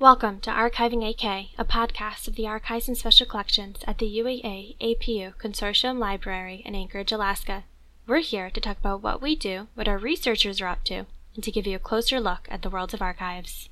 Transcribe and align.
Welcome 0.00 0.38
to 0.42 0.50
Archiving 0.50 1.02
AK, 1.10 1.58
a 1.58 1.64
podcast 1.64 2.28
of 2.28 2.36
the 2.36 2.46
Archives 2.46 2.86
and 2.86 2.96
Special 2.96 3.26
Collections 3.26 3.78
at 3.84 3.98
the 3.98 4.06
UAA 4.06 4.76
APU 4.78 5.34
Consortium 5.34 5.98
Library 5.98 6.62
in 6.64 6.76
Anchorage, 6.76 7.10
Alaska. 7.10 7.64
We're 8.06 8.20
here 8.20 8.48
to 8.48 8.60
talk 8.60 8.78
about 8.78 9.02
what 9.02 9.20
we 9.20 9.34
do, 9.34 9.66
what 9.74 9.88
our 9.88 9.98
researchers 9.98 10.60
are 10.60 10.68
up 10.68 10.84
to, 10.84 11.06
and 11.34 11.42
to 11.42 11.50
give 11.50 11.66
you 11.66 11.74
a 11.74 11.80
closer 11.80 12.20
look 12.20 12.46
at 12.48 12.62
the 12.62 12.70
world 12.70 12.94
of 12.94 13.02
archives. 13.02 13.70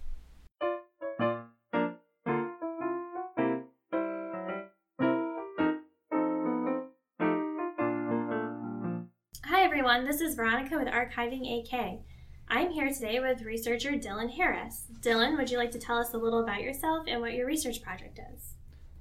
Hi 9.45 9.62
everyone, 9.62 10.04
this 10.04 10.20
is 10.20 10.34
Veronica 10.34 10.77
with 10.77 10.88
Archiving 10.88 11.62
AK. 11.62 12.00
I'm 12.48 12.70
here 12.70 12.88
today 12.92 13.18
with 13.18 13.42
researcher 13.42 13.92
Dylan 13.92 14.30
Harris. 14.30 14.84
Dylan, 15.00 15.36
would 15.36 15.50
you 15.50 15.58
like 15.58 15.72
to 15.72 15.80
tell 15.80 15.98
us 15.98 16.14
a 16.14 16.18
little 16.18 16.38
about 16.40 16.62
yourself 16.62 17.04
and 17.08 17.20
what 17.20 17.32
your 17.32 17.45
research 17.45 17.82
project 17.82 18.20
is? 18.34 18.54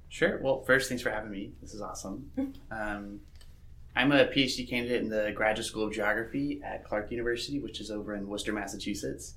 Sure. 0.08 0.40
Well, 0.42 0.62
first, 0.62 0.88
thanks 0.88 1.02
for 1.02 1.10
having 1.10 1.30
me. 1.30 1.52
This 1.62 1.72
is 1.72 1.80
awesome. 1.80 2.30
um, 2.72 3.20
I'm 3.94 4.10
a 4.10 4.26
PhD 4.26 4.68
candidate 4.68 5.00
in 5.00 5.08
the 5.08 5.32
Graduate 5.34 5.66
School 5.66 5.84
of 5.84 5.92
Geography 5.92 6.60
at 6.64 6.84
Clark 6.84 7.12
University, 7.12 7.60
which 7.60 7.80
is 7.80 7.90
over 7.90 8.14
in 8.14 8.26
Worcester, 8.26 8.52
Massachusetts. 8.52 9.34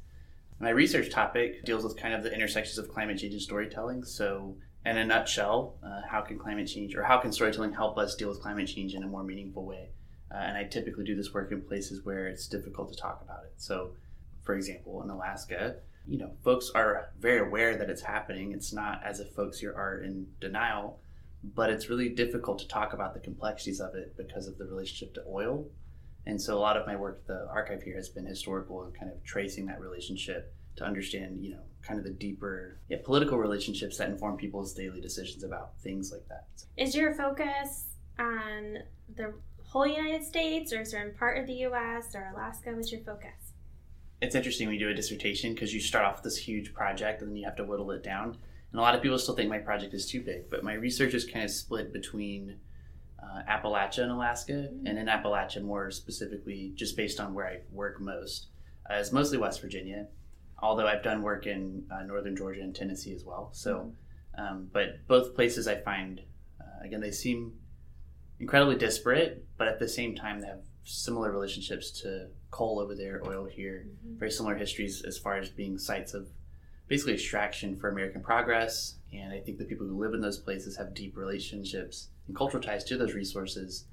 My 0.60 0.72
research 0.72 1.12
topic 1.12 1.64
deals 1.64 1.84
with 1.84 1.96
kind 1.96 2.14
of 2.14 2.24
the 2.24 2.34
intersections 2.34 2.80
of 2.80 2.90
climate 2.90 3.20
change 3.20 3.34
and 3.34 3.42
storytelling. 3.42 4.04
So, 4.04 4.58
in 4.86 4.98
a 4.98 5.06
nutshell, 5.06 5.76
uh, 5.84 6.02
how 6.10 6.22
can 6.22 6.40
climate 6.40 6.68
change 6.68 6.96
or 6.96 7.04
how 7.04 7.20
can 7.20 7.32
storytelling 7.32 7.74
help 7.74 7.98
us 7.98 8.16
deal 8.16 8.28
with 8.28 8.42
climate 8.42 8.68
change 8.68 8.96
in 8.96 9.04
a 9.04 9.08
more 9.08 9.24
meaningful 9.24 9.66
way? 9.66 9.90
Uh, 10.32 10.38
and 10.38 10.58
I 10.58 10.64
typically 10.66 11.06
do 11.06 11.16
this 11.16 11.34
work 11.34 11.52
in 11.52 11.62
places 11.62 12.06
where 12.06 12.28
it's 12.28 12.48
difficult 12.48 12.92
to 12.94 12.96
talk 13.00 13.22
about 13.24 13.44
it. 13.46 13.54
So, 13.58 13.92
for 14.44 14.56
example, 14.56 15.02
in 15.02 15.10
Alaska, 15.10 15.78
you 16.08 16.18
know, 16.18 16.32
folks 16.44 16.72
are 16.74 17.10
very 17.20 17.40
aware 17.40 17.78
that 17.78 17.90
it's 17.90 18.02
happening. 18.02 18.52
It's 18.52 18.74
not 18.74 19.02
as 19.04 19.20
if 19.20 19.30
folks 19.30 19.60
here 19.60 19.74
are 19.74 20.02
in 20.02 20.28
denial, 20.40 21.00
but 21.44 21.70
it's 21.70 21.90
really 21.90 22.10
difficult 22.10 22.60
to 22.60 22.68
talk 22.68 22.94
about 22.94 23.14
the 23.14 23.20
complexities 23.20 23.80
of 23.80 23.96
it 23.96 24.16
because 24.18 24.48
of 24.48 24.58
the 24.58 24.66
relationship 24.66 25.14
to 25.16 25.24
oil. 25.28 25.68
And 26.26 26.42
so 26.42 26.58
a 26.58 26.60
lot 26.60 26.78
of 26.78 26.86
my 26.86 26.96
work, 26.96 27.26
the 27.28 27.48
archive 27.50 27.82
here, 27.82 27.96
has 27.96 28.10
been 28.10 28.26
historical 28.26 28.84
and 28.84 28.94
kind 28.94 29.12
of 29.12 29.24
tracing 29.24 29.66
that 29.68 29.80
relationship 29.80 30.54
to 30.76 30.84
understand, 30.84 31.44
you 31.44 31.52
know, 31.52 31.62
kind 31.82 31.98
of 31.98 32.04
the 32.04 32.12
deeper 32.12 32.78
yeah, 32.90 32.98
political 33.04 33.38
relationships 33.38 33.98
that 33.98 34.10
inform 34.10 34.38
people's 34.38 34.74
daily 34.74 35.02
decisions 35.02 35.44
about 35.44 35.80
things 35.80 36.12
like 36.12 36.28
that. 36.28 36.48
Is 36.78 36.96
your 36.96 37.14
focus 37.14 37.86
on 38.18 38.80
the 39.16 39.34
whole 39.70 39.88
United 39.88 40.24
States 40.24 40.74
or 40.74 40.82
a 40.82 40.86
certain 40.86 41.16
part 41.16 41.38
of 41.38 41.48
the 41.48 41.54
US 41.66 42.16
or 42.16 42.32
Alaska? 42.34 42.72
What's 42.72 42.92
your 42.92 43.02
focus? 43.02 43.54
It's 44.22 44.36
interesting 44.36 44.68
when 44.68 44.74
you 44.74 44.86
do 44.86 44.90
a 44.90 44.94
dissertation 44.94 45.54
because 45.54 45.74
you 45.74 45.80
start 45.80 46.06
off 46.06 46.16
with 46.16 46.24
this 46.24 46.38
huge 46.38 46.74
project 46.74 47.22
and 47.22 47.32
then 47.32 47.38
you 47.38 47.46
have 47.46 47.56
to 47.58 47.64
whittle 47.64 47.92
it 47.92 48.04
down. 48.04 48.38
And 48.72 48.80
a 48.80 48.82
lot 48.82 48.96
of 48.96 49.02
people 49.02 49.18
still 49.18 49.36
think 49.36 49.50
my 49.50 49.60
project 49.60 49.94
is 49.94 50.06
too 50.06 50.22
big, 50.22 50.50
but 50.50 50.64
my 50.64 50.74
research 50.74 51.14
is 51.14 51.26
kind 51.26 51.46
of 51.46 51.52
split 51.52 51.94
between 51.94 52.58
uh, 53.22 53.42
Appalachia 53.50 54.04
and 54.04 54.12
Alaska, 54.12 54.54
mm-hmm. 54.54 54.88
and 54.88 54.98
in 54.98 55.08
Appalachia 55.08 55.62
more 55.62 55.92
specifically, 55.92 56.72
just 56.76 56.96
based 56.96 57.20
on 57.20 57.34
where 57.34 57.48
I 57.48 57.60
work 57.72 58.00
most, 58.00 58.48
uh, 58.90 58.96
is 58.96 59.12
mostly 59.12 59.38
West 59.38 59.62
Virginia. 59.62 60.08
Although 60.62 60.88
I've 60.88 61.04
done 61.04 61.22
work 61.22 61.48
in 61.48 61.86
uh, 61.92 62.04
northern 62.04 62.36
Georgia 62.36 62.62
and 62.62 62.76
Tennessee 62.76 63.14
as 63.14 63.24
well. 63.24 63.50
So, 63.54 63.94
mm-hmm. 64.38 64.46
um, 64.46 64.70
but 64.72 65.08
both 65.08 65.36
places 65.36 65.68
I 65.68 65.76
find, 65.82 66.22
uh, 66.60 66.86
again, 66.86 67.02
they 67.02 67.12
seem 67.12 67.54
incredibly 68.40 68.76
disparate, 68.76 69.46
but 69.58 69.68
at 69.68 69.80
the 69.80 69.88
same 69.88 70.16
time, 70.16 70.42
they 70.42 70.48
have 70.48 70.62
similar 70.84 71.32
relationships 71.32 71.92
to 72.02 72.28
coal 72.52 72.80
over 72.80 72.96
there, 72.96 73.22
oil 73.26 73.46
here, 73.46 73.86
mm-hmm. 73.88 74.18
very 74.18 74.32
similar 74.32 74.56
histories 74.56 75.04
as 75.04 75.18
far 75.18 75.38
as 75.38 75.50
being 75.50 75.78
sites 75.78 76.14
of 76.14 76.30
basically 76.88 77.14
extraction 77.14 77.78
for 77.78 77.90
American 77.90 78.22
progress. 78.22 78.96
And 79.14 79.34
I 79.34 79.40
think 79.40 79.58
the 79.58 79.66
people 79.66 79.88
who 79.88 80.00
live 80.00 80.14
in 80.14 80.22
those 80.22 80.40
places 80.40 80.78
have 80.78 80.94
deep 80.94 81.16
relationships 81.16 82.10
and 82.28 82.36
cultural 82.36 82.64
ties 82.64 82.84
to 82.86 82.98
those 82.98 83.14
resources 83.14 83.86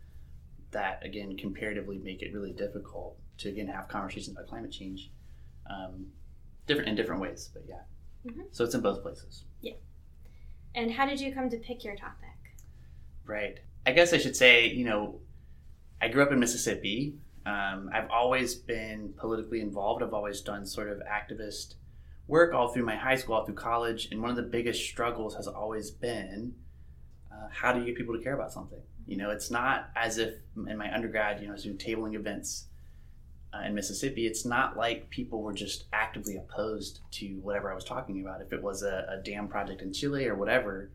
that, 0.70 1.04
again, 1.04 1.36
comparatively 1.36 1.98
make 1.98 2.22
it 2.22 2.32
really 2.32 2.52
difficult 2.52 3.18
to, 3.38 3.48
again, 3.48 3.66
have 3.66 3.88
conversations 3.88 4.36
about 4.36 4.48
climate 4.48 4.72
change 4.72 5.10
um, 5.68 6.06
different 6.66 6.88
in 6.88 6.94
different 6.94 7.20
ways. 7.20 7.50
But 7.52 7.64
yeah, 7.68 7.82
mm-hmm. 8.26 8.42
so 8.50 8.64
it's 8.64 8.74
in 8.74 8.80
both 8.80 9.02
places. 9.02 9.44
Yeah. 9.60 9.74
And 10.74 10.90
how 10.90 11.06
did 11.06 11.20
you 11.20 11.32
come 11.32 11.48
to 11.50 11.56
pick 11.58 11.84
your 11.84 11.96
topic? 11.96 12.28
Right. 13.24 13.60
I 13.86 13.92
guess 13.92 14.12
I 14.12 14.18
should 14.18 14.34
say, 14.34 14.68
you 14.68 14.84
know, 14.84 15.20
I 16.02 16.08
grew 16.08 16.22
up 16.22 16.32
in 16.32 16.40
Mississippi. 16.40 17.14
Um, 17.46 17.88
I've 17.94 18.10
always 18.10 18.56
been 18.56 19.14
politically 19.16 19.60
involved. 19.60 20.02
I've 20.02 20.12
always 20.12 20.40
done 20.40 20.66
sort 20.66 20.88
of 20.88 21.00
activist 21.08 21.74
work 22.26 22.52
all 22.52 22.68
through 22.68 22.84
my 22.84 22.96
high 22.96 23.14
school, 23.14 23.36
all 23.36 23.46
through 23.46 23.54
college. 23.54 24.08
And 24.10 24.20
one 24.20 24.30
of 24.30 24.36
the 24.36 24.42
biggest 24.42 24.82
struggles 24.82 25.36
has 25.36 25.46
always 25.46 25.92
been 25.92 26.54
uh, 27.30 27.48
how 27.50 27.72
do 27.72 27.80
you 27.80 27.86
get 27.86 27.96
people 27.96 28.16
to 28.16 28.22
care 28.22 28.34
about 28.34 28.52
something? 28.52 28.80
You 29.06 29.16
know, 29.16 29.30
it's 29.30 29.50
not 29.50 29.90
as 29.94 30.18
if 30.18 30.34
in 30.68 30.76
my 30.76 30.92
undergrad, 30.92 31.40
you 31.40 31.46
know, 31.46 31.52
I 31.52 31.54
was 31.54 31.62
doing 31.62 31.78
tabling 31.78 32.16
events 32.16 32.66
uh, 33.54 33.64
in 33.64 33.74
Mississippi. 33.74 34.26
It's 34.26 34.44
not 34.44 34.76
like 34.76 35.10
people 35.10 35.42
were 35.42 35.52
just 35.52 35.84
actively 35.92 36.36
opposed 36.36 37.00
to 37.12 37.38
whatever 37.40 37.70
I 37.70 37.74
was 37.74 37.84
talking 37.84 38.20
about. 38.20 38.40
If 38.40 38.52
it 38.52 38.62
was 38.62 38.82
a, 38.82 39.06
a 39.08 39.22
dam 39.22 39.46
project 39.46 39.82
in 39.82 39.92
Chile 39.92 40.26
or 40.26 40.34
whatever, 40.34 40.90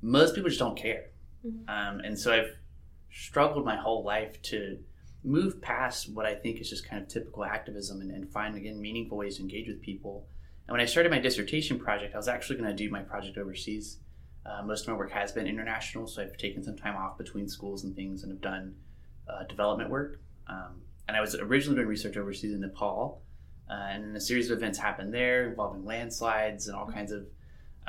most 0.00 0.34
people 0.34 0.48
just 0.48 0.60
don't 0.60 0.78
care. 0.78 1.06
Mm-hmm. 1.46 1.68
Um, 1.68 2.00
and 2.00 2.18
so 2.18 2.32
I've 2.32 2.56
struggled 3.12 3.64
my 3.64 3.76
whole 3.76 4.04
life 4.04 4.40
to 4.42 4.78
move 5.24 5.60
past 5.60 6.10
what 6.12 6.26
I 6.26 6.34
think 6.34 6.60
is 6.60 6.70
just 6.70 6.88
kind 6.88 7.02
of 7.02 7.08
typical 7.08 7.44
activism 7.44 8.00
and, 8.00 8.10
and 8.10 8.30
find, 8.30 8.56
again, 8.56 8.80
meaningful 8.80 9.18
ways 9.18 9.36
to 9.36 9.42
engage 9.42 9.68
with 9.68 9.80
people. 9.82 10.26
And 10.66 10.72
when 10.72 10.80
I 10.80 10.86
started 10.86 11.10
my 11.10 11.18
dissertation 11.18 11.78
project, 11.78 12.14
I 12.14 12.16
was 12.16 12.28
actually 12.28 12.56
going 12.56 12.70
to 12.70 12.76
do 12.76 12.90
my 12.90 13.02
project 13.02 13.36
overseas. 13.36 13.98
Uh, 14.46 14.62
most 14.62 14.82
of 14.82 14.88
my 14.88 14.94
work 14.94 15.10
has 15.10 15.32
been 15.32 15.46
international, 15.46 16.06
so 16.06 16.22
I've 16.22 16.36
taken 16.36 16.62
some 16.62 16.76
time 16.76 16.96
off 16.96 17.18
between 17.18 17.48
schools 17.48 17.84
and 17.84 17.94
things 17.94 18.22
and 18.22 18.32
have 18.32 18.40
done 18.40 18.74
uh, 19.28 19.44
development 19.44 19.90
work. 19.90 20.20
Um, 20.46 20.82
and 21.06 21.16
I 21.16 21.20
was 21.20 21.34
originally 21.34 21.76
doing 21.76 21.88
research 21.88 22.16
overseas 22.16 22.52
in 22.52 22.60
Nepal. 22.60 23.22
Uh, 23.68 23.74
and 23.90 24.16
a 24.16 24.20
series 24.20 24.50
of 24.50 24.58
events 24.58 24.78
happened 24.78 25.12
there 25.12 25.48
involving 25.48 25.84
landslides 25.84 26.68
and 26.68 26.76
all 26.76 26.86
mm-hmm. 26.86 26.94
kinds 26.94 27.12
of 27.12 27.26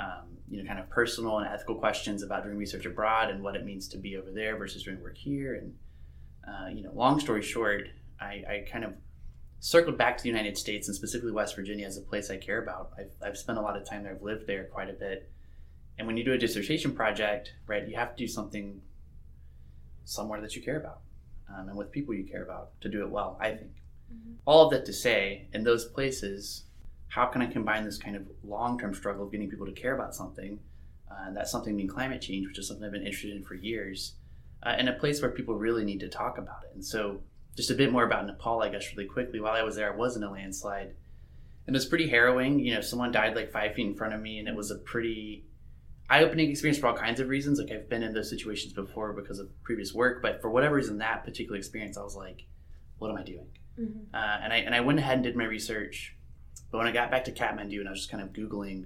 um, 0.01 0.37
you 0.49 0.61
know, 0.61 0.67
kind 0.67 0.79
of 0.79 0.89
personal 0.89 1.37
and 1.37 1.47
ethical 1.47 1.75
questions 1.75 2.23
about 2.23 2.43
doing 2.43 2.57
research 2.57 2.85
abroad 2.85 3.29
and 3.29 3.43
what 3.43 3.55
it 3.55 3.65
means 3.65 3.87
to 3.89 3.97
be 3.97 4.17
over 4.17 4.31
there 4.31 4.57
versus 4.57 4.83
doing 4.83 5.01
work 5.01 5.17
here. 5.17 5.55
And, 5.55 5.75
uh, 6.47 6.67
you 6.69 6.83
know, 6.83 6.91
long 6.93 7.19
story 7.19 7.41
short, 7.41 7.87
I, 8.19 8.43
I, 8.47 8.65
kind 8.69 8.83
of 8.83 8.93
circled 9.59 9.97
back 9.97 10.17
to 10.17 10.23
the 10.23 10.29
United 10.29 10.57
States 10.57 10.87
and 10.87 10.95
specifically 10.95 11.31
West 11.31 11.55
Virginia 11.55 11.85
as 11.85 11.97
a 11.97 12.01
place 12.01 12.29
I 12.29 12.37
care 12.37 12.61
about. 12.61 12.91
I've, 12.97 13.11
I've 13.23 13.37
spent 13.37 13.59
a 13.59 13.61
lot 13.61 13.77
of 13.77 13.87
time 13.87 14.03
there, 14.03 14.13
I've 14.13 14.21
lived 14.21 14.47
there 14.47 14.65
quite 14.65 14.89
a 14.89 14.93
bit. 14.93 15.31
And 15.97 16.07
when 16.07 16.17
you 16.17 16.23
do 16.23 16.33
a 16.33 16.37
dissertation 16.37 16.93
project, 16.93 17.53
right, 17.67 17.87
you 17.87 17.95
have 17.95 18.15
to 18.15 18.23
do 18.23 18.27
something 18.27 18.81
somewhere 20.03 20.41
that 20.41 20.55
you 20.55 20.61
care 20.61 20.77
about 20.77 21.01
um, 21.55 21.69
and 21.69 21.77
with 21.77 21.91
people 21.91 22.13
you 22.13 22.23
care 22.23 22.43
about 22.43 22.79
to 22.81 22.89
do 22.89 23.01
it 23.03 23.09
well, 23.09 23.37
I 23.39 23.49
think. 23.49 23.71
Mm-hmm. 24.11 24.33
All 24.45 24.65
of 24.65 24.71
that 24.71 24.85
to 24.85 24.93
say, 24.93 25.47
in 25.53 25.63
those 25.63 25.85
places, 25.85 26.63
how 27.11 27.25
can 27.25 27.41
I 27.41 27.47
combine 27.47 27.83
this 27.83 27.97
kind 27.97 28.15
of 28.15 28.23
long 28.41 28.79
term 28.79 28.93
struggle 28.93 29.25
of 29.25 29.31
getting 29.33 29.49
people 29.49 29.65
to 29.65 29.73
care 29.73 29.93
about 29.93 30.15
something, 30.15 30.57
uh, 31.11 31.27
and 31.27 31.35
that 31.35 31.49
something 31.49 31.75
being 31.75 31.89
climate 31.89 32.21
change, 32.21 32.47
which 32.47 32.57
is 32.57 32.69
something 32.69 32.85
I've 32.85 32.93
been 32.93 33.05
interested 33.05 33.35
in 33.35 33.43
for 33.43 33.53
years, 33.53 34.15
uh, 34.63 34.75
in 34.79 34.87
a 34.87 34.93
place 34.93 35.21
where 35.21 35.29
people 35.29 35.55
really 35.55 35.83
need 35.83 35.99
to 35.99 36.07
talk 36.07 36.37
about 36.37 36.63
it. 36.63 36.73
And 36.73 36.83
so, 36.83 37.19
just 37.57 37.69
a 37.69 37.73
bit 37.73 37.91
more 37.91 38.05
about 38.05 38.27
Nepal, 38.27 38.63
I 38.63 38.69
guess, 38.69 38.85
really 38.95 39.09
quickly. 39.09 39.41
While 39.41 39.51
I 39.51 39.61
was 39.61 39.75
there, 39.75 39.91
I 39.91 39.95
was 39.95 40.15
in 40.15 40.23
a 40.23 40.31
landslide, 40.31 40.95
and 41.67 41.75
it 41.75 41.77
was 41.77 41.85
pretty 41.85 42.07
harrowing. 42.07 42.59
You 42.59 42.75
know, 42.75 42.81
someone 42.81 43.11
died 43.11 43.35
like 43.35 43.51
five 43.51 43.73
feet 43.73 43.87
in 43.87 43.95
front 43.95 44.13
of 44.13 44.21
me, 44.21 44.39
and 44.39 44.47
it 44.47 44.55
was 44.55 44.71
a 44.71 44.77
pretty 44.77 45.43
eye-opening 46.09 46.49
experience 46.49 46.79
for 46.79 46.87
all 46.87 46.95
kinds 46.95 47.19
of 47.19 47.27
reasons. 47.27 47.59
Like 47.59 47.71
I've 47.71 47.89
been 47.89 48.03
in 48.03 48.13
those 48.13 48.29
situations 48.29 48.71
before 48.71 49.11
because 49.11 49.39
of 49.39 49.49
previous 49.63 49.93
work, 49.93 50.21
but 50.21 50.41
for 50.41 50.49
whatever 50.49 50.75
reason, 50.75 50.99
that 50.99 51.25
particular 51.25 51.57
experience, 51.57 51.97
I 51.97 52.03
was 52.03 52.15
like, 52.15 52.45
"What 52.99 53.11
am 53.11 53.17
I 53.17 53.23
doing?" 53.23 53.47
Mm-hmm. 53.77 54.15
Uh, 54.15 54.37
and 54.43 54.53
I 54.53 54.57
and 54.59 54.73
I 54.73 54.79
went 54.79 54.99
ahead 54.99 55.15
and 55.15 55.23
did 55.25 55.35
my 55.35 55.43
research 55.43 56.15
but 56.71 56.77
when 56.77 56.87
I 56.87 56.91
got 56.91 57.11
back 57.11 57.25
to 57.25 57.31
Kathmandu 57.31 57.79
and 57.79 57.87
I 57.87 57.91
was 57.91 57.99
just 57.99 58.11
kind 58.11 58.23
of 58.23 58.33
Googling 58.33 58.85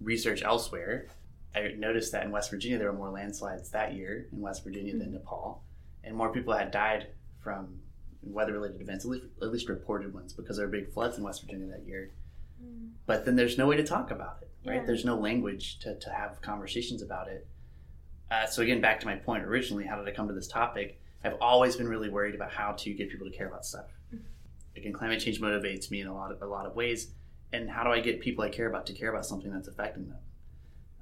research 0.00 0.42
elsewhere, 0.42 1.08
I 1.54 1.74
noticed 1.76 2.12
that 2.12 2.24
in 2.24 2.30
West 2.30 2.50
Virginia 2.50 2.78
there 2.78 2.90
were 2.90 2.98
more 2.98 3.10
landslides 3.10 3.70
that 3.70 3.94
year 3.94 4.26
in 4.32 4.40
West 4.40 4.64
Virginia 4.64 4.92
mm-hmm. 4.92 5.00
than 5.00 5.12
Nepal, 5.12 5.62
and 6.04 6.16
more 6.16 6.32
people 6.32 6.54
had 6.54 6.70
died 6.70 7.08
from 7.40 7.80
weather-related 8.22 8.80
events, 8.80 9.04
at 9.04 9.10
least, 9.10 9.26
at 9.40 9.52
least, 9.52 9.68
reported 9.68 10.12
ones, 10.12 10.32
because 10.32 10.56
there 10.56 10.66
were 10.66 10.72
big 10.72 10.92
floods 10.92 11.18
in 11.18 11.24
West 11.24 11.42
Virginia 11.42 11.66
that 11.68 11.86
year. 11.86 12.10
Mm. 12.62 12.90
But 13.06 13.24
then 13.24 13.36
there's 13.36 13.56
no 13.58 13.66
way 13.66 13.76
to 13.76 13.84
talk 13.84 14.10
about 14.10 14.38
it, 14.42 14.50
right? 14.68 14.80
Yeah. 14.80 14.86
There's 14.86 15.04
no 15.04 15.16
language 15.16 15.78
to, 15.80 15.98
to 15.98 16.10
have 16.10 16.40
conversations 16.42 17.02
about 17.02 17.28
it. 17.28 17.46
Uh, 18.30 18.46
so 18.46 18.62
again, 18.62 18.80
back 18.80 19.00
to 19.00 19.06
my 19.06 19.14
point 19.14 19.44
originally, 19.44 19.84
how 19.84 19.96
did 19.96 20.06
I 20.08 20.12
come 20.12 20.28
to 20.28 20.34
this 20.34 20.48
topic? 20.48 21.00
I've 21.24 21.36
always 21.40 21.76
been 21.76 21.88
really 21.88 22.10
worried 22.10 22.34
about 22.34 22.52
how 22.52 22.72
to 22.72 22.92
get 22.92 23.10
people 23.10 23.30
to 23.30 23.36
care 23.36 23.48
about 23.48 23.64
stuff. 23.64 23.86
Mm-hmm. 24.14 24.24
Again, 24.76 24.92
climate 24.92 25.20
change 25.20 25.40
motivates 25.40 25.90
me 25.90 26.00
in 26.00 26.06
a 26.06 26.14
lot 26.14 26.30
of 26.30 26.42
a 26.42 26.46
lot 26.46 26.66
of 26.66 26.76
ways 26.76 27.08
and 27.52 27.70
how 27.70 27.84
do 27.84 27.90
I 27.90 28.00
get 28.00 28.20
people 28.20 28.44
I 28.44 28.48
care 28.50 28.68
about 28.68 28.86
to 28.86 28.92
care 28.92 29.10
about 29.10 29.26
something 29.26 29.50
that's 29.50 29.68
affecting 29.68 30.08
them? 30.08 30.18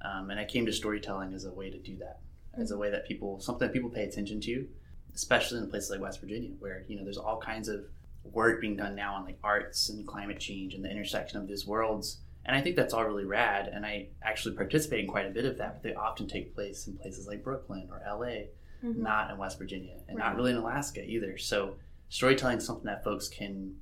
Um, 0.02 0.30
and 0.30 0.38
I 0.38 0.44
came 0.44 0.66
to 0.66 0.72
storytelling 0.72 1.34
as 1.34 1.44
a 1.44 1.52
way 1.52 1.70
to 1.70 1.78
do 1.78 1.96
that, 1.98 2.20
as 2.56 2.70
a 2.70 2.76
way 2.78 2.90
that 2.90 3.06
people 3.06 3.40
something 3.40 3.66
that 3.66 3.72
people 3.72 3.90
pay 3.90 4.04
attention 4.04 4.40
to, 4.42 4.66
especially 5.14 5.58
in 5.58 5.68
places 5.70 5.90
like 5.90 6.00
West 6.00 6.20
Virginia, 6.20 6.50
where 6.58 6.84
you 6.88 6.96
know 6.96 7.04
there's 7.04 7.18
all 7.18 7.40
kinds 7.40 7.68
of 7.68 7.84
work 8.24 8.60
being 8.60 8.76
done 8.76 8.94
now 8.94 9.14
on 9.14 9.24
like 9.24 9.38
arts 9.42 9.88
and 9.88 10.06
climate 10.06 10.38
change 10.40 10.74
and 10.74 10.84
the 10.84 10.90
intersection 10.90 11.38
of 11.38 11.46
these 11.48 11.66
worlds. 11.66 12.18
And 12.44 12.56
I 12.56 12.60
think 12.60 12.76
that's 12.76 12.92
all 12.94 13.04
really 13.04 13.24
rad. 13.24 13.68
And 13.72 13.84
I 13.84 14.08
actually 14.22 14.54
participate 14.56 15.00
in 15.00 15.06
quite 15.10 15.26
a 15.26 15.30
bit 15.30 15.44
of 15.44 15.58
that, 15.58 15.74
but 15.74 15.82
they 15.82 15.94
often 15.94 16.28
take 16.28 16.54
place 16.54 16.86
in 16.86 16.96
places 16.96 17.26
like 17.26 17.42
Brooklyn 17.42 17.88
or 17.90 18.00
LA, 18.06 18.48
Mhm. 18.84 18.96
not 18.98 19.30
in 19.30 19.38
West 19.38 19.58
Virginia, 19.58 19.96
and 20.08 20.18
not 20.18 20.36
really 20.36 20.50
in 20.52 20.56
Alaska 20.56 21.04
either. 21.04 21.38
So 21.38 21.76
storytelling 22.08 22.58
is 22.58 22.66
something 22.66 22.86
that 22.86 23.02
folks 23.02 23.28
can 23.28 23.76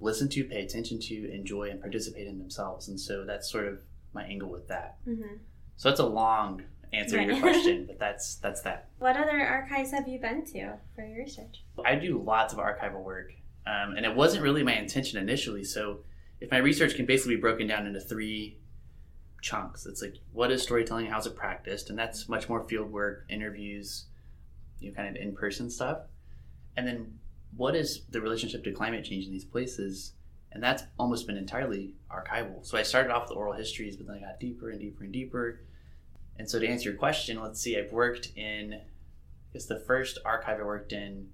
listen 0.00 0.28
to, 0.30 0.44
pay 0.44 0.62
attention 0.62 1.00
to, 1.00 1.32
enjoy, 1.32 1.70
and 1.70 1.80
participate 1.80 2.26
in 2.26 2.38
themselves. 2.38 2.88
And 2.88 3.00
so 3.00 3.24
that's 3.24 3.50
sort 3.50 3.66
of 3.66 3.80
my 4.12 4.24
angle 4.24 4.50
with 4.50 4.68
that. 4.68 4.98
Mhm. 5.06 5.38
So 5.76 5.88
that's 5.88 6.00
a 6.00 6.06
long 6.06 6.62
answer 6.92 7.16
to 7.16 7.24
your 7.24 7.40
question, 7.40 7.86
but 7.86 7.98
that's 7.98 8.36
that's 8.36 8.62
that. 8.62 8.88
What 8.98 9.16
other 9.16 9.40
archives 9.40 9.90
have 9.92 10.06
you 10.08 10.18
been 10.20 10.44
to 10.52 10.74
for 10.94 11.04
your 11.04 11.18
research? 11.18 11.64
I 11.84 11.96
do 11.96 12.22
lots 12.22 12.52
of 12.52 12.58
archival 12.58 13.02
work, 13.02 13.32
um, 13.66 13.96
and 13.96 14.04
it 14.06 14.14
wasn't 14.14 14.42
really 14.42 14.62
my 14.62 14.74
intention 14.76 15.18
initially. 15.18 15.64
So, 15.64 16.00
if 16.40 16.50
my 16.50 16.58
research 16.58 16.94
can 16.94 17.06
basically 17.06 17.36
be 17.36 17.40
broken 17.40 17.66
down 17.66 17.86
into 17.86 18.00
three 18.00 18.58
chunks, 19.42 19.86
it's 19.86 20.02
like 20.02 20.14
what 20.32 20.50
is 20.50 20.62
storytelling, 20.62 21.06
how's 21.06 21.26
it 21.26 21.36
practiced, 21.36 21.90
and 21.90 21.98
that's 21.98 22.28
much 22.28 22.48
more 22.48 22.62
field 22.62 22.90
work, 22.90 23.24
interviews, 23.28 24.06
you 24.80 24.90
know, 24.90 24.96
kind 24.96 25.08
of 25.14 25.20
in 25.20 25.34
person 25.34 25.70
stuff, 25.70 25.98
and 26.76 26.86
then 26.86 27.18
what 27.56 27.74
is 27.74 28.02
the 28.10 28.20
relationship 28.20 28.64
to 28.64 28.72
climate 28.72 29.04
change 29.04 29.26
in 29.26 29.32
these 29.32 29.44
places, 29.44 30.12
and 30.52 30.62
that's 30.62 30.84
almost 30.98 31.26
been 31.26 31.36
entirely 31.36 31.94
archival. 32.10 32.64
So 32.64 32.78
I 32.78 32.82
started 32.82 33.12
off 33.12 33.28
with 33.28 33.36
oral 33.36 33.54
histories, 33.54 33.96
but 33.96 34.06
then 34.06 34.16
I 34.16 34.20
got 34.20 34.40
deeper 34.40 34.70
and 34.70 34.80
deeper 34.80 35.04
and 35.04 35.12
deeper. 35.12 35.60
And 36.38 36.48
so 36.48 36.58
to 36.58 36.66
answer 36.66 36.90
your 36.90 36.98
question, 36.98 37.40
let's 37.40 37.60
see, 37.60 37.78
I've 37.78 37.92
worked 37.92 38.32
in, 38.36 38.74
I 38.74 39.52
guess 39.52 39.66
the 39.66 39.80
first 39.80 40.18
archive 40.24 40.60
I 40.60 40.64
worked 40.64 40.92
in 40.92 41.28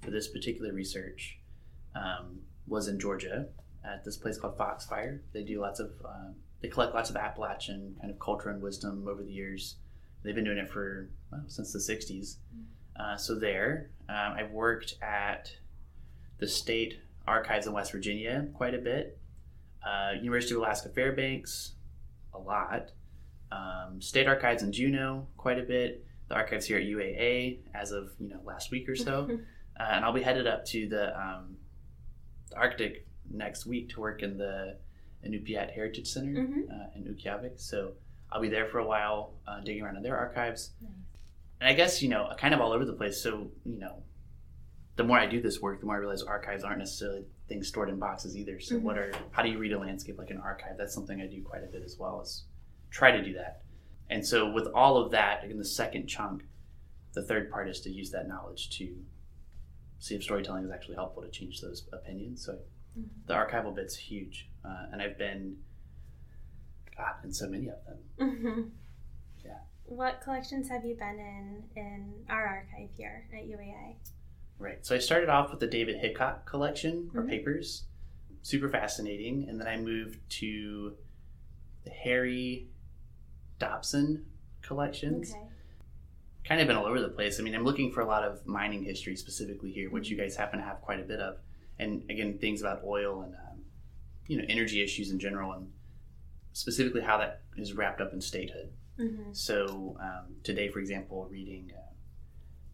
for 0.00 0.10
this 0.10 0.28
particular 0.28 0.72
research 0.72 1.38
um, 1.94 2.40
was 2.66 2.88
in 2.88 3.00
Georgia 3.00 3.46
at 3.84 4.04
this 4.04 4.16
place 4.16 4.38
called 4.38 4.56
Foxfire. 4.56 5.20
They 5.32 5.42
do 5.42 5.60
lots 5.60 5.80
of, 5.80 5.90
um, 6.04 6.36
they 6.62 6.68
collect 6.68 6.94
lots 6.94 7.10
of 7.10 7.16
Appalachian 7.16 7.96
kind 8.00 8.12
of 8.12 8.18
culture 8.20 8.50
and 8.50 8.62
wisdom 8.62 9.06
over 9.08 9.22
the 9.22 9.32
years. 9.32 9.76
They've 10.22 10.34
been 10.34 10.44
doing 10.44 10.58
it 10.58 10.70
for 10.70 11.10
well, 11.30 11.44
since 11.48 11.72
the 11.72 11.78
60s. 11.78 12.36
Uh, 12.98 13.16
so 13.16 13.34
there, 13.34 13.90
um, 14.08 14.34
I've 14.38 14.52
worked 14.52 14.94
at 15.02 15.50
the 16.38 16.48
state 16.48 17.00
archives 17.26 17.66
in 17.66 17.72
West 17.72 17.92
Virginia 17.92 18.46
quite 18.54 18.74
a 18.74 18.78
bit, 18.78 19.18
uh, 19.86 20.12
University 20.20 20.54
of 20.54 20.60
Alaska 20.60 20.88
Fairbanks, 20.90 21.72
a 22.32 22.38
lot, 22.38 22.90
um, 23.52 24.00
state 24.00 24.26
archives 24.26 24.62
in 24.62 24.72
Juneau 24.72 25.26
quite 25.36 25.58
a 25.58 25.62
bit, 25.62 26.04
the 26.28 26.34
archives 26.34 26.66
here 26.66 26.78
at 26.78 26.84
UAA 26.84 27.58
as 27.74 27.92
of 27.92 28.10
you 28.18 28.28
know 28.28 28.40
last 28.44 28.70
week 28.70 28.88
or 28.88 28.96
so, 28.96 29.28
uh, 29.80 29.82
and 29.90 30.04
I'll 30.04 30.12
be 30.12 30.22
headed 30.22 30.46
up 30.46 30.64
to 30.66 30.88
the, 30.88 31.18
um, 31.18 31.56
the 32.50 32.56
Arctic 32.56 33.06
next 33.30 33.66
week 33.66 33.90
to 33.90 34.00
work 34.00 34.22
in 34.22 34.36
the 34.36 34.76
Inupiat 35.26 35.72
Heritage 35.72 36.06
Center 36.08 36.32
Mhm. 36.42 36.70
uh, 36.70 36.90
in 36.96 37.04
Utqiagvik. 37.04 37.58
So 37.60 37.94
I'll 38.30 38.40
be 38.42 38.48
there 38.50 38.66
for 38.66 38.78
a 38.80 38.86
while, 38.86 39.34
uh, 39.46 39.60
digging 39.60 39.82
around 39.82 39.96
in 39.96 40.02
their 40.02 40.16
archives. 40.16 40.72
Nice. 40.82 40.90
And 41.60 41.68
I 41.68 41.72
guess 41.72 42.02
you 42.02 42.08
know, 42.08 42.30
kind 42.36 42.52
of 42.52 42.60
all 42.60 42.72
over 42.72 42.84
the 42.84 42.92
place. 42.92 43.20
So 43.22 43.50
you 43.64 43.78
know, 43.78 44.02
the 44.96 45.04
more 45.04 45.18
I 45.18 45.26
do 45.26 45.40
this 45.40 45.60
work, 45.60 45.80
the 45.80 45.86
more 45.86 45.96
I 45.96 45.98
realize 45.98 46.22
archives 46.22 46.62
aren't 46.64 46.78
necessarily 46.78 47.24
things 47.48 47.68
stored 47.68 47.88
in 47.88 47.98
boxes 47.98 48.36
either. 48.36 48.60
So 48.60 48.78
what 48.78 48.96
are 48.96 49.12
how 49.32 49.42
do 49.42 49.50
you 49.50 49.58
read 49.58 49.72
a 49.72 49.78
landscape 49.78 50.18
like 50.18 50.30
an 50.30 50.38
archive? 50.38 50.76
That's 50.78 50.94
something 50.94 51.20
I 51.20 51.26
do 51.26 51.42
quite 51.42 51.64
a 51.64 51.66
bit 51.66 51.82
as 51.82 51.96
well. 51.98 52.20
Is 52.20 52.44
try 52.90 53.10
to 53.10 53.22
do 53.22 53.32
that. 53.34 53.62
And 54.08 54.24
so 54.26 54.52
with 54.52 54.68
all 54.74 54.96
of 54.96 55.10
that, 55.12 55.44
in 55.44 55.58
the 55.58 55.64
second 55.64 56.06
chunk, 56.06 56.44
the 57.12 57.22
third 57.22 57.50
part 57.50 57.68
is 57.68 57.80
to 57.82 57.90
use 57.90 58.10
that 58.12 58.28
knowledge 58.28 58.70
to 58.78 58.96
see 59.98 60.14
if 60.14 60.22
storytelling 60.22 60.64
is 60.64 60.70
actually 60.70 60.96
helpful 60.96 61.22
to 61.22 61.30
change 61.30 61.60
those 61.60 61.88
opinions. 61.92 62.44
So 62.44 62.58
Mhm. 62.98 63.08
the 63.26 63.34
archival 63.34 63.74
bit's 63.74 63.96
huge, 63.96 64.50
uh, 64.64 64.86
and 64.92 65.00
I've 65.02 65.18
been, 65.18 65.56
God, 66.96 67.16
in 67.24 67.32
so 67.32 67.48
many 67.48 67.68
of 67.68 67.78
them. 67.84 67.98
Mhm. 68.18 68.70
Yeah. 69.44 69.60
What 69.86 70.20
collections 70.20 70.68
have 70.68 70.84
you 70.84 70.94
been 70.94 71.18
in 71.18 71.68
in 71.74 72.24
our 72.28 72.46
archive 72.46 72.90
here 72.96 73.26
at 73.32 73.46
UAA? 73.46 73.96
Right. 74.64 74.84
So 74.86 74.94
I 74.94 74.98
started 74.98 75.28
off 75.28 75.50
with 75.50 75.60
the 75.60 75.66
David 75.66 75.96
Hickok 75.96 76.46
collection 76.46 77.10
or 77.14 77.22
Mhm. 77.22 77.28
papers, 77.28 77.84
super 78.40 78.68
fascinating, 78.70 79.46
and 79.48 79.60
then 79.60 79.68
I 79.68 79.76
moved 79.76 80.18
to 80.40 80.96
the 81.84 81.90
Harry 81.90 82.68
Dobson 83.58 84.24
collections. 84.62 85.32
Okay. 85.32 85.46
Kind 86.44 86.60
of 86.62 86.66
been 86.66 86.76
all 86.76 86.86
over 86.86 87.00
the 87.00 87.10
place. 87.10 87.38
I 87.38 87.42
mean, 87.42 87.54
I'm 87.54 87.64
looking 87.64 87.92
for 87.92 88.00
a 88.00 88.06
lot 88.06 88.22
of 88.24 88.46
mining 88.46 88.82
history 88.84 89.16
specifically 89.16 89.70
here, 89.70 89.90
which 89.90 90.08
you 90.08 90.16
guys 90.16 90.34
happen 90.36 90.58
to 90.58 90.64
have 90.64 90.80
quite 90.80 91.00
a 91.00 91.04
bit 91.04 91.20
of, 91.20 91.38
and 91.78 92.02
again, 92.10 92.38
things 92.38 92.60
about 92.62 92.82
oil 92.84 93.20
and 93.22 93.34
um, 93.34 93.64
you 94.26 94.38
know 94.38 94.44
energy 94.48 94.82
issues 94.82 95.10
in 95.10 95.18
general, 95.18 95.52
and 95.52 95.70
specifically 96.54 97.02
how 97.02 97.18
that 97.18 97.42
is 97.58 97.74
wrapped 97.74 98.00
up 98.00 98.12
in 98.14 98.20
statehood. 98.22 98.72
hmm 98.96 99.32
So 99.32 99.96
um, 100.00 100.36
today, 100.42 100.68
for 100.68 100.78
example, 100.78 101.28
reading 101.30 101.72
uh, 101.76 101.92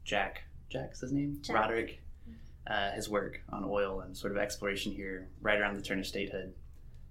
Jack, 0.05 0.45
Jack's 0.71 1.01
his 1.01 1.13
name, 1.13 1.39
Jack. 1.43 1.57
Roderick, 1.57 2.01
uh, 2.67 2.93
his 2.93 3.09
work 3.09 3.41
on 3.51 3.65
oil 3.65 4.01
and 4.01 4.17
sort 4.17 4.33
of 4.33 4.39
exploration 4.39 4.93
here, 4.93 5.29
right 5.43 5.61
around 5.61 5.77
the 5.77 5.83
turn 5.83 5.99
of 5.99 6.07
statehood. 6.07 6.55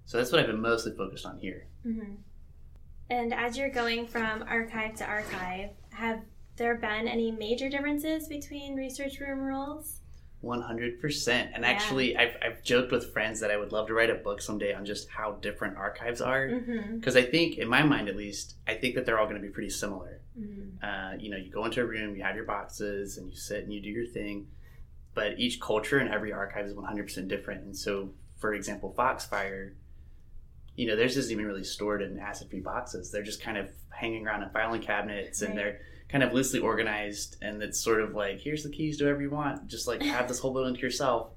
So 0.06 0.16
that's 0.18 0.32
what 0.32 0.40
I've 0.40 0.46
been 0.48 0.60
mostly 0.60 0.92
focused 0.96 1.26
on 1.26 1.38
here. 1.38 1.66
hmm 1.82 2.14
And 3.10 3.32
as 3.34 3.56
you're 3.56 3.70
going 3.70 4.06
from 4.06 4.42
archive 4.48 4.94
to 4.96 5.04
archive, 5.04 5.70
have 5.90 6.22
there 6.56 6.76
been 6.76 7.06
any 7.08 7.30
major 7.30 7.68
differences 7.68 8.28
between 8.28 8.74
research 8.76 9.20
room 9.20 9.40
rules? 9.40 9.98
One 10.40 10.62
hundred 10.62 11.00
percent. 11.00 11.50
And 11.54 11.64
Yeah. 11.64 11.70
actually, 11.70 12.16
I've, 12.16 12.34
I've 12.42 12.62
joked 12.62 12.92
with 12.92 13.12
friends 13.12 13.40
that 13.40 13.50
I 13.50 13.58
would 13.58 13.72
love 13.72 13.88
to 13.88 13.94
write 13.94 14.08
a 14.08 14.14
book 14.14 14.40
someday 14.40 14.72
on 14.72 14.86
just 14.86 15.08
how 15.10 15.32
different 15.32 15.76
archives 15.76 16.22
are. 16.22 16.48
Mm-hmm. 16.48 16.96
Because 16.96 17.14
I 17.14 17.22
think, 17.22 17.58
in 17.58 17.68
my 17.68 17.82
mind 17.82 18.08
at 18.08 18.16
least, 18.16 18.54
I 18.66 18.74
think 18.74 18.94
that 18.94 19.04
they're 19.04 19.18
all 19.18 19.26
going 19.26 19.40
to 19.40 19.46
be 19.46 19.52
pretty 19.52 19.68
similar. 19.70 20.19
Mm-hmm. 20.38 20.84
Uh, 20.84 21.16
you 21.18 21.30
know, 21.30 21.36
you 21.36 21.50
go 21.50 21.64
into 21.64 21.80
a 21.80 21.84
room, 21.84 22.16
you 22.16 22.22
have 22.22 22.36
your 22.36 22.44
boxes, 22.44 23.18
and 23.18 23.28
you 23.30 23.36
sit 23.36 23.64
and 23.64 23.72
you 23.72 23.80
do 23.80 23.88
your 23.88 24.06
thing. 24.06 24.46
But 25.14 25.38
each 25.38 25.60
culture 25.60 25.98
and 25.98 26.08
every 26.08 26.32
archive 26.32 26.66
is 26.66 26.74
100% 26.74 27.28
different. 27.28 27.64
And 27.64 27.76
so, 27.76 28.10
for 28.38 28.54
example, 28.54 28.94
Foxfire, 28.96 29.72
you 30.76 30.86
know, 30.86 30.96
theirs 30.96 31.16
isn't 31.16 31.32
even 31.32 31.46
really 31.46 31.64
stored 31.64 32.00
in 32.00 32.18
acid 32.18 32.48
free 32.48 32.60
boxes. 32.60 33.10
They're 33.10 33.22
just 33.22 33.42
kind 33.42 33.58
of 33.58 33.68
hanging 33.90 34.26
around 34.26 34.42
in 34.42 34.50
filing 34.50 34.80
cabinets 34.80 35.42
and 35.42 35.58
they're 35.58 35.80
kind 36.08 36.22
of 36.24 36.32
loosely 36.32 36.60
organized. 36.60 37.36
And 37.42 37.62
it's 37.62 37.80
sort 37.80 38.00
of 38.00 38.14
like, 38.14 38.40
here's 38.40 38.62
the 38.62 38.70
keys 38.70 38.98
do 38.98 39.04
whatever 39.04 39.22
you 39.22 39.30
want. 39.30 39.66
Just 39.66 39.88
like 39.88 40.00
have 40.02 40.28
this 40.28 40.38
whole 40.38 40.52
building 40.52 40.74
to 40.74 40.80
yourself. 40.80 41.32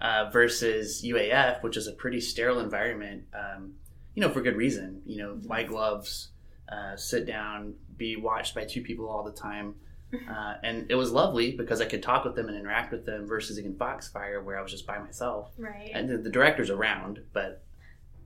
Uh, 0.00 0.30
versus 0.30 1.02
UAF, 1.04 1.60
which 1.64 1.76
is 1.76 1.88
a 1.88 1.92
pretty 1.92 2.20
sterile 2.20 2.60
environment, 2.60 3.24
um, 3.34 3.72
you 4.14 4.22
know, 4.22 4.30
for 4.30 4.40
good 4.40 4.54
reason. 4.54 5.02
You 5.04 5.16
know, 5.16 5.34
white 5.44 5.66
gloves, 5.66 6.28
uh, 6.70 6.96
sit 6.96 7.26
down, 7.26 7.74
be 7.96 8.16
watched 8.16 8.54
by 8.54 8.64
two 8.64 8.82
people 8.82 9.08
all 9.08 9.24
the 9.24 9.32
time. 9.32 9.74
Uh, 10.10 10.54
and 10.62 10.86
it 10.90 10.94
was 10.94 11.12
lovely 11.12 11.54
because 11.54 11.82
I 11.82 11.84
could 11.84 12.02
talk 12.02 12.24
with 12.24 12.34
them 12.34 12.48
and 12.48 12.56
interact 12.56 12.92
with 12.92 13.04
them 13.04 13.26
versus 13.26 13.58
in 13.58 13.74
Foxfire 13.74 14.42
where 14.42 14.58
I 14.58 14.62
was 14.62 14.70
just 14.70 14.86
by 14.86 14.98
myself. 14.98 15.50
Right. 15.58 15.90
And 15.92 16.08
the, 16.08 16.16
the 16.16 16.30
director's 16.30 16.70
around, 16.70 17.20
but 17.34 17.62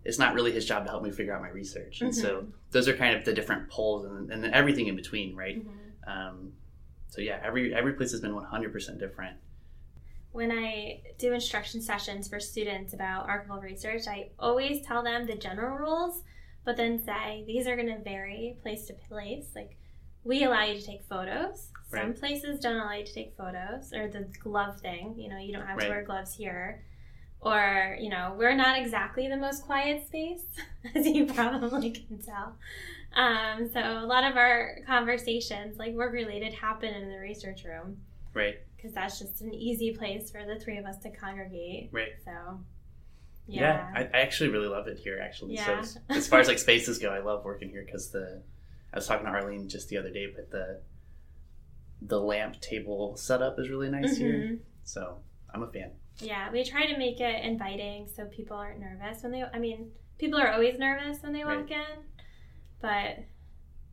it's 0.04 0.16
not 0.16 0.34
really 0.34 0.52
his 0.52 0.64
job 0.64 0.84
to 0.84 0.90
help 0.90 1.02
me 1.02 1.10
figure 1.10 1.34
out 1.34 1.42
my 1.42 1.48
research. 1.48 2.00
And 2.00 2.14
so 2.14 2.46
those 2.70 2.86
are 2.86 2.96
kind 2.96 3.16
of 3.16 3.24
the 3.24 3.32
different 3.32 3.68
poles 3.68 4.04
and, 4.04 4.30
and 4.30 4.44
then 4.44 4.54
everything 4.54 4.86
in 4.86 4.94
between, 4.94 5.34
right? 5.34 5.60
Mhm. 5.60 6.08
Um, 6.08 6.52
so 7.08 7.20
yeah, 7.20 7.40
every 7.44 7.74
every 7.74 7.92
place 7.94 8.12
has 8.12 8.20
been 8.20 8.32
100% 8.32 8.98
different. 8.98 9.36
When 10.32 10.50
I 10.50 11.02
do 11.18 11.34
instruction 11.34 11.82
sessions 11.82 12.26
for 12.26 12.40
students 12.40 12.94
about 12.94 13.28
archival 13.28 13.62
research, 13.62 14.08
I 14.08 14.30
always 14.38 14.84
tell 14.86 15.02
them 15.02 15.26
the 15.26 15.34
general 15.34 15.76
rules, 15.76 16.22
but 16.64 16.76
then 16.76 17.02
say 17.04 17.44
these 17.46 17.66
are 17.66 17.76
going 17.76 17.88
to 17.88 18.02
vary 18.02 18.56
place 18.62 18.86
to 18.86 18.94
place. 18.94 19.46
Like, 19.54 19.76
we 20.24 20.44
allow 20.44 20.62
you 20.64 20.78
to 20.78 20.86
take 20.86 21.04
photos. 21.08 21.68
Some 21.90 21.98
Right. 22.08 22.16
places 22.18 22.60
don't 22.60 22.76
allow 22.76 22.92
you 22.92 23.04
to 23.04 23.12
take 23.14 23.36
photos, 23.36 23.92
or 23.92 24.08
the 24.08 24.28
glove 24.42 24.80
thing. 24.80 25.14
You 25.18 25.28
know, 25.28 25.38
you 25.38 25.52
don't 25.52 25.66
have 25.66 25.78
to 25.78 25.88
wear 25.88 26.02
gloves 26.04 26.34
here. 26.34 26.82
Or, 27.40 27.96
you 28.00 28.08
know, 28.08 28.34
we're 28.38 28.54
not 28.54 28.78
exactly 28.78 29.26
the 29.26 29.36
most 29.36 29.64
quiet 29.64 30.06
space, 30.06 30.44
as 30.94 31.06
you 31.06 31.26
probably 31.26 31.90
can 31.90 32.18
tell. 32.22 32.56
Um, 33.14 33.68
so, 33.72 33.80
a 33.80 34.06
lot 34.06 34.22
of 34.24 34.36
our 34.36 34.78
conversations, 34.86 35.76
like 35.76 35.92
work 35.94 36.12
related, 36.12 36.52
happen 36.54 36.94
in 36.94 37.10
the 37.10 37.18
research 37.18 37.64
room 37.64 37.98
Right, 38.32 38.60
because 38.76 38.92
that's 38.92 39.18
just 39.18 39.40
an 39.42 39.52
easy 39.52 39.92
place 39.92 40.30
for 40.30 40.44
the 40.46 40.58
three 40.60 40.78
of 40.78 40.86
us 40.86 40.98
to 41.00 41.10
congregate. 41.10 41.88
right. 41.92 42.12
So, 42.24 42.30
Yeah, 43.46 43.60
yeah. 43.60 44.08
I, 44.12 44.18
I 44.18 44.20
actually 44.22 44.50
really 44.50 44.68
love 44.68 44.86
it 44.88 44.98
here. 44.98 45.20
Actually, 45.22 45.56
so 45.56 45.62
Yeah. 45.72 45.78
as, 45.80 45.98
as 46.08 46.28
far 46.28 46.40
as 46.40 46.48
like 46.48 46.58
spaces 46.68 46.98
go, 46.98 47.08
I 47.10 47.18
love 47.20 47.44
working 47.44 47.68
here 47.70 47.82
because 47.84 48.10
the 48.10 48.42
I 48.92 48.96
was 48.98 49.06
talking 49.06 49.26
to 49.26 49.32
Arlene 49.32 49.68
just 49.68 49.88
the 49.88 49.98
other 49.98 50.10
day, 50.10 50.26
but 50.34 50.50
the 50.50 50.80
the 52.00 52.20
lamp 52.20 52.60
table 52.60 53.16
setup 53.16 53.58
is 53.58 53.68
really 53.70 53.88
nice 53.90 54.16
here. 54.16 54.32
Mhm. 54.32 54.58
So 54.84 55.18
I'm 55.54 55.62
a 55.62 55.70
fan. 55.70 55.92
Yeah, 56.18 56.50
we 56.52 56.62
try 56.64 56.86
to 56.86 56.96
make 56.98 57.20
it 57.20 57.44
inviting 57.44 58.06
so 58.08 58.26
people 58.26 58.56
aren't 58.56 58.80
nervous 58.80 59.22
when 59.22 59.32
they. 59.32 59.42
I 59.42 59.58
mean, 59.58 59.90
people 60.18 60.38
are 60.40 60.52
always 60.52 60.78
nervous 60.78 61.22
when 61.22 61.32
they 61.32 61.44
walk 61.44 61.70
in, 61.70 62.04
but 62.80 63.18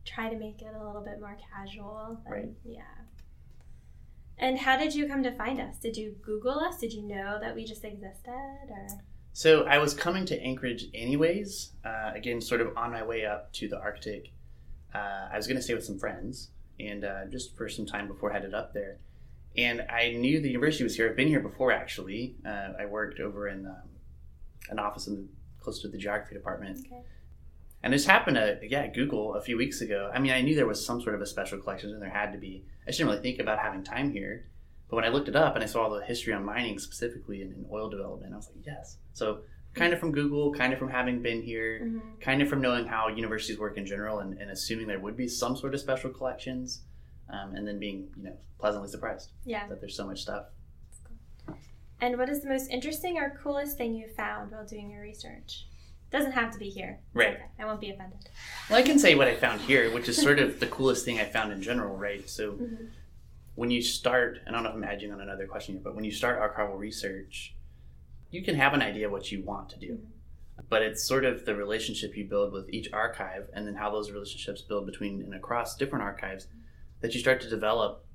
try 0.05 0.29
to 0.29 0.37
make 0.37 0.61
it 0.61 0.73
a 0.75 0.83
little 0.85 1.01
bit 1.03 1.19
more 1.19 1.37
casual. 1.53 2.19
and- 2.25 2.31
Right. 2.31 2.49
Yeah. 2.65 2.81
And 4.37 4.57
how 4.57 4.77
did 4.77 4.95
you 4.95 5.07
come 5.07 5.21
to 5.23 5.31
find 5.31 5.59
us? 5.59 5.77
Did 5.79 5.97
you 5.97 6.15
Google 6.21 6.59
us? 6.59 6.79
Did 6.79 6.93
you 6.93 7.03
know 7.03 7.37
that 7.41 7.53
we 7.55 7.65
just 7.65 7.83
existed, 7.83 8.31
or? 8.69 8.87
So 9.39 9.63
I 9.63 9.77
was 9.77 9.93
coming 9.93 10.25
to 10.25 10.41
Anchorage 10.41 10.87
anyways. 10.93 11.71
Uh, 11.85 12.11
again, 12.13 12.41
sort 12.41 12.59
of 12.59 12.75
on 12.75 12.91
my 12.91 13.03
way 13.03 13.25
up 13.25 13.53
to 13.53 13.69
the 13.69 13.79
Arctic. 13.79 14.33
Uh, 14.93 15.29
I 15.31 15.37
was 15.37 15.47
going 15.47 15.55
to 15.55 15.63
stay 15.63 15.73
with 15.73 15.85
some 15.85 15.97
friends, 15.97 16.49
and 16.77 17.05
uh, 17.05 17.25
just 17.31 17.55
for 17.55 17.69
some 17.69 17.85
time 17.85 18.09
before 18.09 18.31
I 18.31 18.33
headed 18.33 18.53
up 18.53 18.73
there. 18.73 18.97
And 19.55 19.85
I 19.89 20.11
knew 20.11 20.41
the 20.41 20.49
university 20.49 20.83
was 20.83 20.97
here. 20.97 21.09
I've 21.09 21.15
been 21.15 21.29
here 21.29 21.39
before, 21.39 21.71
actually. 21.71 22.35
Uh, 22.45 22.73
I 22.77 22.85
worked 22.85 23.21
over 23.21 23.47
in 23.47 23.65
um, 23.65 23.87
an 24.71 24.77
office 24.77 25.07
in 25.07 25.15
the, 25.15 25.25
close 25.63 25.81
to 25.83 25.87
the 25.87 25.97
geography 25.97 26.35
department. 26.35 26.79
Okay. 26.85 27.01
And 27.81 27.93
this 27.93 28.05
happened 28.05 28.35
to 28.35 28.59
yeah 28.63 28.87
Google 28.87 29.35
a 29.35 29.41
few 29.41 29.55
weeks 29.55 29.79
ago. 29.79 30.11
I 30.13 30.19
mean, 30.19 30.33
I 30.33 30.41
knew 30.41 30.53
there 30.53 30.67
was 30.67 30.85
some 30.85 31.01
sort 31.01 31.15
of 31.15 31.21
a 31.21 31.25
special 31.25 31.59
collection, 31.59 31.91
and 31.91 32.01
there 32.01 32.09
had 32.09 32.33
to 32.33 32.37
be. 32.37 32.65
I 32.85 32.91
didn't 32.91 33.07
really 33.07 33.21
think 33.21 33.39
about 33.39 33.59
having 33.59 33.85
time 33.85 34.11
here, 34.11 34.47
but 34.89 34.95
when 34.95 35.05
I 35.05 35.09
looked 35.09 35.27
it 35.29 35.35
up 35.35 35.55
and 35.55 35.63
I 35.63 35.67
saw 35.67 35.83
all 35.83 35.89
the 35.91 36.03
history 36.03 36.33
on 36.33 36.43
mining 36.43 36.79
specifically 36.79 37.41
and 37.41 37.53
in 37.53 37.65
oil 37.71 37.89
development, 37.89 38.33
I 38.33 38.37
was 38.37 38.47
like, 38.53 38.65
yes. 38.65 38.97
So 39.13 39.41
kind 39.75 39.93
of 39.93 39.99
from 39.99 40.11
Google, 40.11 40.51
kind 40.53 40.73
of 40.73 40.79
from 40.79 40.89
having 40.89 41.21
been 41.21 41.41
here, 41.43 41.81
Mhm. 41.83 42.19
kind 42.21 42.41
of 42.41 42.49
from 42.49 42.59
knowing 42.61 42.85
how 42.87 43.07
universities 43.07 43.59
work 43.59 43.77
in 43.77 43.85
general, 43.85 44.19
and, 44.19 44.37
and 44.39 44.49
assuming 44.49 44.87
there 44.87 44.99
would 44.99 45.15
be 45.15 45.27
some 45.27 45.55
sort 45.55 45.73
of 45.75 45.79
special 45.79 46.09
collections, 46.09 46.83
um, 47.29 47.55
and 47.55 47.67
then 47.67 47.77
being 47.79 48.09
you 48.17 48.23
know 48.23 48.37
pleasantly 48.59 48.89
surprised 48.89 49.31
Yeah. 49.45 49.67
that 49.67 49.79
there's 49.79 49.95
so 49.95 50.07
much 50.07 50.21
stuff. 50.23 50.45
And 52.01 52.17
what 52.17 52.29
is 52.29 52.41
the 52.41 52.47
most 52.49 52.69
interesting 52.71 53.17
or 53.17 53.37
coolest 53.43 53.77
thing 53.77 53.93
you 53.93 54.07
found 54.07 54.51
while 54.51 54.65
doing 54.65 54.89
your 54.89 55.01
research? 55.01 55.67
Doesn't 56.11 56.31
have 56.31 56.51
to 56.53 56.57
be 56.57 56.69
here. 56.69 56.99
Right. 57.13 57.35
okay. 57.35 57.43
I 57.59 57.65
won't 57.65 57.81
be 57.81 57.91
offended. 57.91 58.17
Well, 58.69 58.79
I 58.79 58.81
can 58.81 58.97
say 58.97 59.13
what 59.15 59.27
I 59.27 59.35
found 59.35 59.61
here, 59.61 59.93
which 59.93 60.09
is 60.09 60.17
sort 60.19 60.39
of 60.39 60.59
the 60.59 60.65
coolest 60.67 61.05
thing 61.05 61.19
I 61.19 61.25
found 61.25 61.51
in 61.51 61.61
general, 61.61 61.95
right? 61.95 62.27
So 62.27 62.53
Mhm. 62.53 62.89
When 63.59 63.69
you 63.69 63.81
start, 63.81 64.39
and 64.45 64.55
I 64.55 64.57
don't 64.57 64.63
know 64.63 64.69
if 64.69 64.75
I'm 64.77 64.83
edging 64.85 65.11
on 65.11 65.19
another 65.19 65.45
question 65.45 65.75
here, 65.75 65.81
but 65.83 65.93
when 65.93 66.05
you 66.05 66.13
start 66.13 66.39
archival 66.39 66.79
research, 66.79 67.53
you 68.31 68.41
can 68.41 68.55
have 68.55 68.73
an 68.73 68.81
idea 68.81 69.07
of 69.07 69.11
what 69.11 69.33
you 69.33 69.43
want 69.43 69.67
to 69.71 69.77
do. 69.77 69.99
But 70.69 70.81
it's 70.81 71.03
sort 71.03 71.25
of 71.25 71.43
the 71.43 71.53
relationship 71.55 72.15
you 72.15 72.23
build 72.23 72.53
with 72.53 72.69
each 72.69 72.89
archive 72.93 73.49
and 73.53 73.67
then 73.67 73.75
how 73.75 73.91
those 73.91 74.11
relationships 74.11 74.61
build 74.61 74.85
between 74.85 75.21
and 75.23 75.35
across 75.35 75.75
different 75.75 76.05
archives 76.05 76.47
that 77.01 77.13
you 77.13 77.19
start 77.19 77.41
to 77.41 77.49
develop 77.49 78.05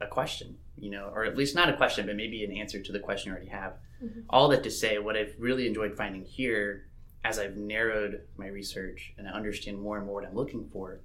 a 0.00 0.08
question, 0.08 0.56
you 0.76 0.90
know, 0.90 1.12
or 1.14 1.24
at 1.24 1.36
least 1.36 1.54
not 1.54 1.68
a 1.68 1.76
question, 1.76 2.04
but 2.06 2.16
maybe 2.16 2.42
an 2.42 2.50
answer 2.50 2.82
to 2.82 2.90
the 2.90 2.98
question 2.98 3.28
you 3.28 3.36
already 3.36 3.50
have. 3.50 3.74
Mhm. 4.02 4.24
All 4.28 4.48
that 4.48 4.64
to 4.64 4.70
say, 4.70 4.98
what 4.98 5.16
I've 5.16 5.36
really 5.38 5.68
enjoyed 5.68 5.96
finding 5.96 6.24
here 6.24 6.88
as 7.24 7.38
I've 7.38 7.56
narrowed 7.56 8.22
my 8.36 8.48
research 8.48 9.14
and 9.16 9.28
I 9.28 9.30
understand 9.30 9.80
more 9.80 9.96
and 9.96 10.06
more 10.06 10.16
what 10.16 10.24
I'm 10.28 10.34
looking 10.34 10.68
for 10.70 11.02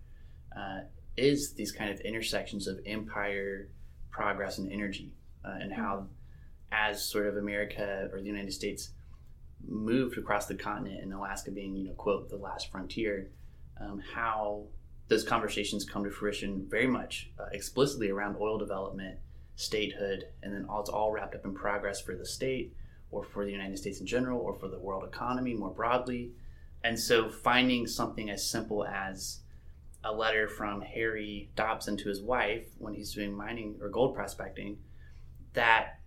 uh, 0.56 0.82
is 1.16 1.54
these 1.54 1.72
kind 1.72 1.92
of 1.92 2.00
intersections 2.00 2.66
of 2.68 2.80
empire, 2.88 3.70
progress, 4.14 4.60
and 4.60 4.72
energy, 4.72 5.12
uh, 5.44 5.58
and 5.60 5.74
how, 5.74 6.08
as 6.72 7.04
sort 7.04 7.28
of 7.28 7.36
America 7.36 8.08
or 8.14 8.22
the 8.22 8.28
United 8.28 8.54
States 8.54 8.92
moved 9.68 10.18
across 10.18 10.46
the 10.46 10.56
continent, 10.56 11.02
and 11.02 11.14
Alaska 11.14 11.52
being, 11.52 11.76
you 11.76 11.86
know, 11.86 11.94
quote, 11.94 12.30
the 12.30 12.38
last 12.38 12.72
frontier, 12.72 13.30
um, 13.82 14.02
how 14.14 14.64
those 15.08 15.24
conversations 15.24 15.84
come 15.84 16.04
to 16.04 16.10
fruition 16.10 16.66
very 16.70 16.88
much 16.88 17.32
uh, 17.40 17.46
explicitly 17.52 18.10
around 18.10 18.38
oil 18.40 18.58
development, 18.58 19.18
statehood, 19.56 20.26
and 20.42 20.54
then 20.54 20.66
all, 20.70 20.82
it's 20.82 20.90
all 20.90 21.12
wrapped 21.12 21.36
up 21.36 21.46
in 21.46 21.54
progress 21.54 22.00
for 22.02 22.16
the 22.16 22.26
state 22.26 22.74
or 23.12 23.24
for 23.24 23.46
the 23.46 23.52
United 23.52 23.78
States 23.78 24.00
in 24.00 24.06
general 24.06 24.40
or 24.40 24.54
for 24.56 24.68
the 24.68 24.80
world 24.80 25.04
economy 25.04 25.54
more 25.54 25.70
broadly. 25.70 26.32
And 26.84 27.00
so 27.00 27.30
finding 27.30 27.88
something 27.88 28.30
as 28.30 28.50
simple 28.50 28.86
as 28.86 29.40
a 30.04 30.12
letter 30.12 30.48
from 30.48 30.82
Harry 30.82 31.50
Dobson 31.56 31.96
to 31.98 32.10
his 32.10 32.22
wife 32.22 32.68
when 32.78 32.94
he's 32.94 33.14
doing 33.14 33.34
mining 33.34 33.78
or 33.82 33.90
gold 33.90 34.14
prospecting 34.16 34.78
that 35.54 36.00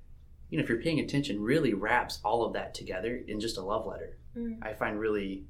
you 0.51 0.59
know 0.59 0.63
if 0.65 0.69
you're 0.69 0.83
paying 0.83 1.01
attention 1.01 1.41
really 1.41 1.73
wraps 1.75 2.21
all 2.25 2.45
of 2.45 2.53
that 2.53 2.75
together 2.75 3.21
in 3.27 3.41
just 3.41 3.57
a 3.59 3.63
love 3.63 3.87
letter 3.87 4.17
Mm. 4.37 4.59
i 4.61 4.75
find 4.75 5.01
really 5.01 5.45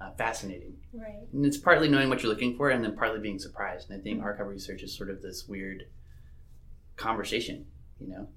uh, 0.00 0.10
fascinating 0.18 0.76
Right. 0.92 1.28
and 1.32 1.46
it's 1.46 1.56
partly 1.58 1.88
knowing 1.88 2.08
what 2.08 2.22
you're 2.22 2.32
looking 2.32 2.56
for 2.56 2.70
and 2.70 2.82
then 2.82 2.96
partly 2.96 3.20
being 3.20 3.38
surprised 3.38 3.88
and 3.88 4.00
i 4.00 4.02
think 4.02 4.20
Mhm. 4.20 4.24
archival 4.24 4.48
research 4.48 4.82
is 4.82 4.92
sort 4.96 5.10
of 5.10 5.22
this 5.22 5.46
weird 5.46 5.84
conversation 6.96 7.66
you 8.00 8.08
know 8.08 8.28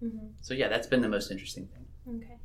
hmm 0.00 0.26
so 0.40 0.52
yeah 0.54 0.68
that's 0.68 0.86
been 0.86 1.00
the 1.00 1.08
most 1.08 1.30
interesting 1.30 1.66
thing 1.68 1.86
Okay. 2.16 2.36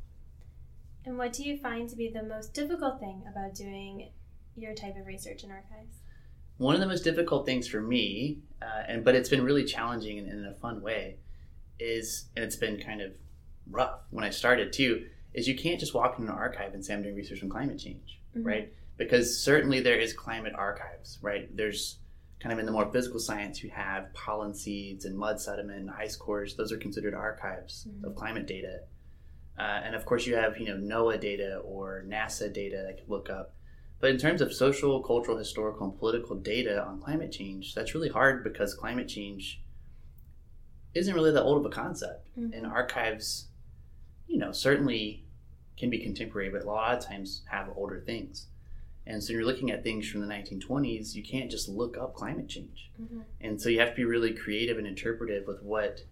And 1.04 1.18
what 1.18 1.34
do 1.34 1.42
you 1.44 1.58
find 1.58 1.86
to 1.90 1.96
be 1.96 2.08
the 2.10 2.22
most 2.22 2.54
difficult 2.54 2.98
thing 3.00 3.22
about 3.30 3.54
doing 3.54 4.10
your 4.56 4.74
type 4.74 4.96
of 4.98 5.06
research 5.06 5.44
in 5.44 5.50
archives? 5.50 6.00
One 6.60 6.74
of 6.74 6.80
the 6.82 6.86
most 6.86 7.04
difficult 7.04 7.46
things 7.46 7.66
for 7.66 7.80
me, 7.80 8.38
uh, 8.60 8.82
and 8.86 9.02
but 9.02 9.14
it's 9.14 9.30
been 9.30 9.42
really 9.42 9.64
challenging 9.64 10.18
in, 10.18 10.26
in 10.28 10.44
a 10.44 10.52
fun 10.54 10.82
way, 10.82 11.16
is 11.78 12.26
and 12.36 12.44
it's 12.44 12.56
been 12.56 12.78
kind 12.78 13.00
of 13.00 13.12
rough 13.70 14.00
when 14.10 14.24
I 14.24 14.30
started 14.30 14.70
too. 14.72 15.06
Is 15.32 15.48
you 15.48 15.56
can't 15.56 15.80
just 15.80 15.94
walk 15.94 16.18
into 16.18 16.30
an 16.30 16.36
archive 16.36 16.74
and 16.74 16.84
say 16.84 16.92
I'm 16.92 17.02
doing 17.02 17.14
research 17.16 17.42
on 17.42 17.48
climate 17.48 17.78
change, 17.78 18.20
Mhm. 18.36 18.44
right? 18.44 18.72
Because 18.98 19.40
certainly 19.40 19.80
there 19.80 19.98
is 19.98 20.12
climate 20.12 20.52
archives, 20.54 21.18
right? 21.22 21.48
There's 21.56 21.98
kind 22.40 22.52
of 22.52 22.58
in 22.58 22.66
the 22.66 22.72
more 22.72 22.90
physical 22.92 23.20
science, 23.20 23.62
you 23.62 23.70
have 23.70 24.12
pollen 24.12 24.54
seeds 24.54 25.04
and 25.06 25.16
mud 25.16 25.40
sediment 25.40 25.78
and 25.80 25.90
ice 25.90 26.16
cores. 26.16 26.56
Those 26.56 26.72
are 26.72 26.78
considered 26.78 27.14
archives 27.14 27.86
Mhm. 27.88 28.04
of 28.04 28.14
climate 28.16 28.46
data. 28.46 28.82
Uh, 29.58 29.62
and 29.84 29.94
of 29.94 30.04
course, 30.04 30.26
you 30.26 30.34
have 30.36 30.58
you 30.58 30.66
know 30.66 30.76
NOAA 30.76 31.18
data 31.18 31.56
or 31.58 32.04
NASA 32.06 32.52
data 32.52 32.82
that 32.86 32.98
could 32.98 33.08
look 33.08 33.30
up. 33.30 33.54
But 34.00 34.10
in 34.10 34.18
terms 34.18 34.40
of 34.40 34.52
social, 34.52 35.02
cultural, 35.02 35.36
historical, 35.36 35.86
and 35.86 35.98
political 35.98 36.34
data 36.36 36.82
on 36.82 37.00
climate 37.00 37.30
change, 37.30 37.74
that's 37.74 37.94
really 37.94 38.08
hard 38.08 38.42
because 38.42 38.74
climate 38.74 39.08
change 39.08 39.62
isn't 40.94 41.14
really 41.14 41.30
that 41.32 41.42
old 41.42 41.64
of 41.64 41.70
a 41.70 41.74
concept. 41.74 42.26
Mhm. 42.36 42.56
And 42.56 42.66
archives, 42.66 43.48
you 44.26 44.38
know, 44.38 44.52
certainly 44.52 45.24
can 45.76 45.90
be 45.90 45.98
contemporary, 45.98 46.50
but 46.50 46.62
a 46.62 46.66
lot 46.66 46.96
of 46.96 47.04
times 47.04 47.42
have 47.50 47.70
older 47.76 48.00
things. 48.00 48.48
And 49.06 49.22
so 49.22 49.32
you're 49.32 49.44
looking 49.44 49.70
at 49.70 49.82
things 49.82 50.08
from 50.08 50.20
the 50.20 50.26
1920s, 50.26 51.14
you 51.16 51.22
can't 51.22 51.50
just 51.50 51.68
look 51.68 51.96
up 51.96 52.14
climate 52.14 52.48
change. 52.48 52.90
Mhm. 53.00 53.24
And 53.40 53.60
so 53.60 53.68
you 53.68 53.80
have 53.80 53.90
to 53.90 53.96
be 53.96 54.04
really 54.04 54.32
creative 54.32 54.78
and 54.78 54.86
interpretive 54.86 55.46
with 55.46 55.62
what 55.62 56.04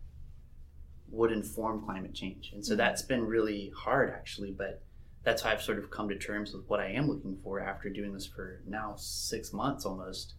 would 1.11 1.33
inform 1.33 1.85
climate 1.85 2.15
change. 2.15 2.53
And 2.53 2.65
so 2.65 2.75
Mhm. 2.75 2.79
that's 2.79 3.03
been 3.03 3.25
really 3.25 3.71
hard 3.71 4.11
actually, 4.11 4.53
but 4.53 4.83
that's 5.25 5.43
how 5.43 5.51
I've 5.51 5.63
sort 5.63 5.79
of 5.79 5.91
come 5.91 6.09
to 6.09 6.17
terms 6.17 6.53
with 6.53 6.69
what 6.69 6.81
I 6.81 6.89
am 6.93 7.09
looking 7.09 7.37
for 7.37 7.61
after 7.61 7.89
doing 7.91 8.13
this 8.13 8.27
for 8.27 8.61
now 8.67 8.95
six 8.97 9.53
months 9.53 9.85
almost, 9.85 10.35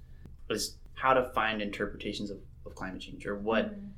is 0.50 0.78
how 0.94 1.14
to 1.14 1.24
find 1.34 1.62
interpretations 1.62 2.30
of, 2.32 2.40
of 2.66 2.76
climate 2.76 3.02
change 3.02 3.26
or 3.26 3.38
what 3.38 3.72
Mhm. 3.74 3.90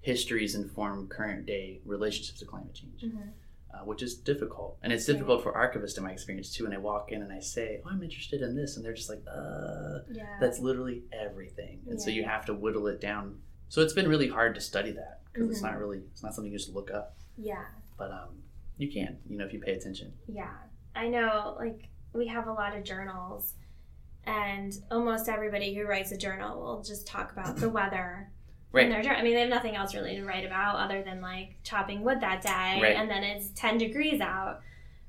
histories 0.00 0.54
inform 0.54 1.08
current 1.08 1.46
day 1.46 1.80
relationships 1.84 2.38
to 2.40 2.44
climate 2.44 2.74
change, 2.74 3.02
Mhm. 3.02 3.30
uh, 3.72 3.78
which 3.84 4.02
is 4.02 4.14
difficult. 4.16 4.76
And 4.82 4.92
it's 4.92 5.06
difficult 5.06 5.42
for 5.42 5.52
archivists 5.52 5.96
in 5.96 6.04
my 6.04 6.12
experience 6.12 6.52
too. 6.54 6.64
And 6.66 6.74
I 6.74 6.78
walk 6.78 7.10
in 7.12 7.22
and 7.22 7.32
I 7.32 7.40
say, 7.40 7.80
oh, 7.84 7.88
I'm 7.90 8.02
interested 8.02 8.42
in 8.42 8.54
this. 8.54 8.76
And 8.76 8.84
they're 8.84 8.92
just 8.92 9.08
like, 9.08 9.22
uh, 9.26 10.00
Yeah. 10.10 10.36
that's 10.40 10.58
literally 10.60 11.04
everything 11.12 11.80
and 11.88 12.00
so 12.00 12.10
you 12.10 12.24
have 12.24 12.44
to 12.46 12.54
whittle 12.54 12.86
it 12.88 13.00
down 13.00 13.40
so 13.68 13.80
it's 13.82 13.92
been 13.92 14.08
really 14.08 14.28
hard 14.28 14.54
to 14.54 14.60
study 14.60 14.90
that 14.92 15.20
because 15.32 15.48
it's 15.48 15.60
Mhm. 15.60 15.70
not 15.70 15.78
really 15.78 15.98
it's 16.12 16.22
not 16.22 16.34
something 16.34 16.52
you 16.52 16.58
just 16.58 16.74
look 16.74 16.90
up 16.90 17.16
yeah. 17.38 17.64
but 17.96 18.10
um 18.10 18.42
you 18.76 18.90
can 18.90 19.18
you 19.28 19.36
know 19.38 19.44
if 19.44 19.52
you 19.52 19.60
pay 19.60 19.72
attention 19.72 20.12
Yeah. 20.28 20.50
I 20.96 21.08
know, 21.08 21.56
like, 21.58 21.88
we 22.12 22.28
have 22.28 22.46
a 22.46 22.52
lot 22.52 22.76
of 22.76 22.84
journals, 22.84 23.54
and 24.24 24.72
almost 24.92 25.28
everybody 25.28 25.74
who 25.74 25.84
writes 25.86 26.12
a 26.12 26.16
journal 26.16 26.60
will 26.60 26.82
just 26.82 27.06
talk 27.06 27.32
about 27.32 27.56
the 27.56 27.68
weather. 27.78 28.30
right 28.72 28.84
In 28.84 28.90
their 28.90 29.02
journal. 29.02 29.18
I 29.18 29.22
mean, 29.24 29.34
they 29.34 29.40
have 29.40 29.48
nothing 29.50 29.74
else 29.74 29.92
really 29.94 30.14
to 30.16 30.24
write 30.24 30.46
about 30.46 30.76
other 30.76 31.02
than 31.02 31.20
like 31.20 31.56
chopping 31.64 32.02
wood 32.02 32.20
that 32.20 32.42
day, 32.42 32.78
Right. 32.80 32.96
and 32.96 33.10
then 33.10 33.24
it's 33.24 33.48
10 33.56 33.78
degrees 33.78 34.20
out. 34.20 34.60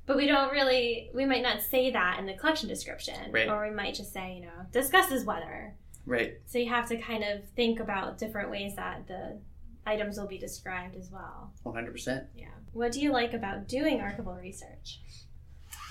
But 0.06 0.16
we 0.16 0.26
don't 0.26 0.50
really, 0.52 1.10
we 1.14 1.24
might 1.24 1.42
not 1.42 1.62
say 1.62 1.90
that 1.92 2.18
in 2.18 2.26
the 2.26 2.34
collection 2.34 2.68
description. 2.68 3.30
Right. 3.32 3.48
Or 3.48 3.68
we 3.68 3.74
might 3.74 3.94
just 3.94 4.12
say, 4.12 4.34
you 4.34 4.42
know, 4.42 4.66
discusses 4.72 5.24
weather. 5.24 5.74
right 6.04 6.34
So 6.46 6.58
you 6.58 6.68
have 6.68 6.88
to 6.88 6.96
kind 6.96 7.22
of 7.24 7.48
think 7.56 7.80
about 7.80 8.18
different 8.18 8.50
ways 8.50 8.74
that 8.76 9.06
the 9.08 9.38
items 9.86 10.18
will 10.18 10.26
be 10.26 10.38
described 10.38 10.96
as 10.96 11.10
well. 11.10 11.52
100% 11.64 12.26
Yeah. 12.34 12.48
What 12.72 12.92
do 12.92 13.00
you 13.00 13.12
like 13.12 13.32
about 13.32 13.68
doing 13.68 13.98
archival 14.00 14.38
research? 14.40 15.00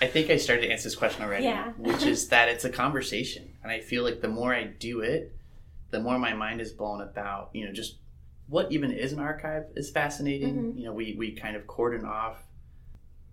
i 0.01 0.07
think 0.07 0.29
i 0.29 0.35
started 0.35 0.61
to 0.63 0.69
answer 0.69 0.83
this 0.85 0.95
question 0.95 1.23
already 1.23 1.45
Yeah. 1.45 1.71
which 1.77 2.03
is 2.05 2.27
that 2.29 2.49
it's 2.49 2.65
a 2.65 2.69
conversation 2.69 3.53
and 3.63 3.71
i 3.71 3.79
feel 3.79 4.03
like 4.03 4.19
the 4.19 4.27
more 4.27 4.53
i 4.53 4.63
do 4.65 4.99
it 5.01 5.33
the 5.91 5.99
more 6.01 6.17
my 6.19 6.33
mind 6.33 6.59
is 6.59 6.73
blown 6.73 6.99
about 7.01 7.49
you 7.53 7.65
know 7.65 7.71
just 7.71 7.95
what 8.47 8.71
even 8.71 8.91
is 8.91 9.13
an 9.13 9.19
archive 9.19 9.65
is 9.75 9.89
fascinating 9.91 10.55
Mhm. 10.55 10.77
you 10.79 10.85
know 10.85 10.93
we, 10.93 11.15
we 11.17 11.31
kind 11.33 11.55
of 11.55 11.65
cordon 11.67 12.03
off 12.05 12.43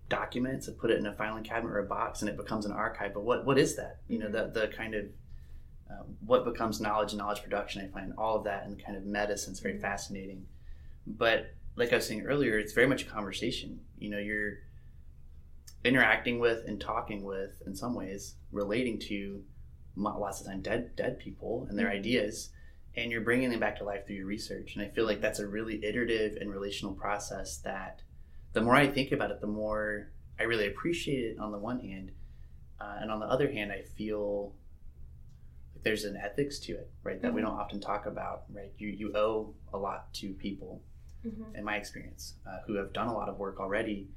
documents 0.09 0.67
and 0.67 0.77
put 0.77 0.91
it 0.91 0.97
in 0.99 1.05
a 1.07 1.13
filing 1.13 1.43
cabinet 1.43 1.71
or 1.71 1.79
a 1.79 1.85
box 1.85 2.21
and 2.21 2.29
it 2.29 2.37
becomes 2.37 2.65
an 2.65 2.71
archive 2.71 3.13
but 3.13 3.23
what 3.23 3.45
what 3.45 3.57
is 3.57 3.75
that 3.75 3.97
you 4.07 4.19
know 4.19 4.27
Mhm. 4.27 4.53
the 4.53 4.61
the 4.61 4.67
kind 4.67 4.93
of 4.95 5.05
um, 5.93 6.17
what 6.25 6.43
becomes 6.45 6.81
knowledge 6.81 7.11
and 7.13 7.19
knowledge 7.19 7.43
production 7.43 7.81
i 7.81 7.87
find 7.87 8.13
all 8.17 8.35
of 8.37 8.43
that 8.43 8.65
in 8.65 8.75
kind 8.77 8.97
of 8.97 9.05
medicine 9.05 9.53
is 9.53 9.59
very 9.59 9.75
Mhm. 9.75 9.81
fascinating 9.81 10.47
but 11.05 11.53
like 11.75 11.91
i 11.91 11.95
was 11.97 12.07
saying 12.07 12.21
earlier 12.25 12.57
it's 12.57 12.73
very 12.73 12.87
much 12.87 13.03
a 13.03 13.09
conversation 13.09 13.79
you 13.97 14.09
know 14.09 14.19
you're 14.19 14.59
interacting 15.83 16.39
with 16.39 16.65
and 16.67 16.79
talking 16.79 17.23
with 17.23 17.61
in 17.65 17.75
some 17.75 17.93
ways 17.93 18.35
relating 18.51 18.97
to 18.99 19.43
lots 19.95 20.39
of 20.41 20.47
time 20.47 20.61
dead 20.61 20.95
dead 20.95 21.19
people 21.19 21.65
and 21.69 21.77
their 21.77 21.87
Mhm. 21.87 21.99
ideas 21.99 22.49
and 22.95 23.11
you're 23.11 23.21
bringing 23.21 23.49
them 23.49 23.59
back 23.59 23.77
to 23.77 23.83
life 23.83 24.05
through 24.05 24.15
your 24.15 24.25
research 24.25 24.75
and 24.75 24.83
i 24.83 24.87
feel 24.89 25.05
like 25.05 25.21
that's 25.21 25.39
a 25.39 25.47
really 25.47 25.83
iterative 25.83 26.37
and 26.39 26.49
relational 26.49 26.93
process 26.95 27.57
that 27.57 28.01
the 28.53 28.61
more 28.61 28.75
i 28.75 28.87
think 28.87 29.11
about 29.11 29.29
it 29.31 29.41
the 29.41 29.47
more 29.47 30.09
I 30.39 30.43
really 30.43 30.65
appreciate 30.65 31.23
it 31.25 31.37
on 31.39 31.51
the 31.51 31.59
one 31.59 31.79
hand, 31.79 32.11
uh, 32.81 32.97
and 32.99 33.11
on 33.11 33.19
the 33.19 33.27
other 33.27 33.51
hand, 33.51 33.71
I 33.71 33.83
feel 33.83 34.55
there's 35.83 36.05
an 36.05 36.15
ethics 36.17 36.59
to 36.59 36.73
it, 36.73 36.89
right? 37.03 37.21
That 37.21 37.33
we 37.33 37.41
Mhm. 37.41 37.45
don't 37.45 37.59
often 37.59 37.79
talk 37.79 38.05
about, 38.05 38.45
right? 38.51 38.73
You 38.77 38.89
you 38.89 39.15
owe 39.15 39.53
a 39.73 39.77
lot 39.77 40.13
to 40.15 40.33
people, 40.33 40.81
Mhm. 41.23 41.55
in 41.55 41.63
my 41.63 41.75
experience, 41.77 42.35
uh, 42.45 42.61
who 42.65 42.75
have 42.75 42.93
done 42.93 43.07
a 43.07 43.13
lot 43.13 43.29
of 43.29 43.37
work 43.37 43.59
already. 43.59 44.09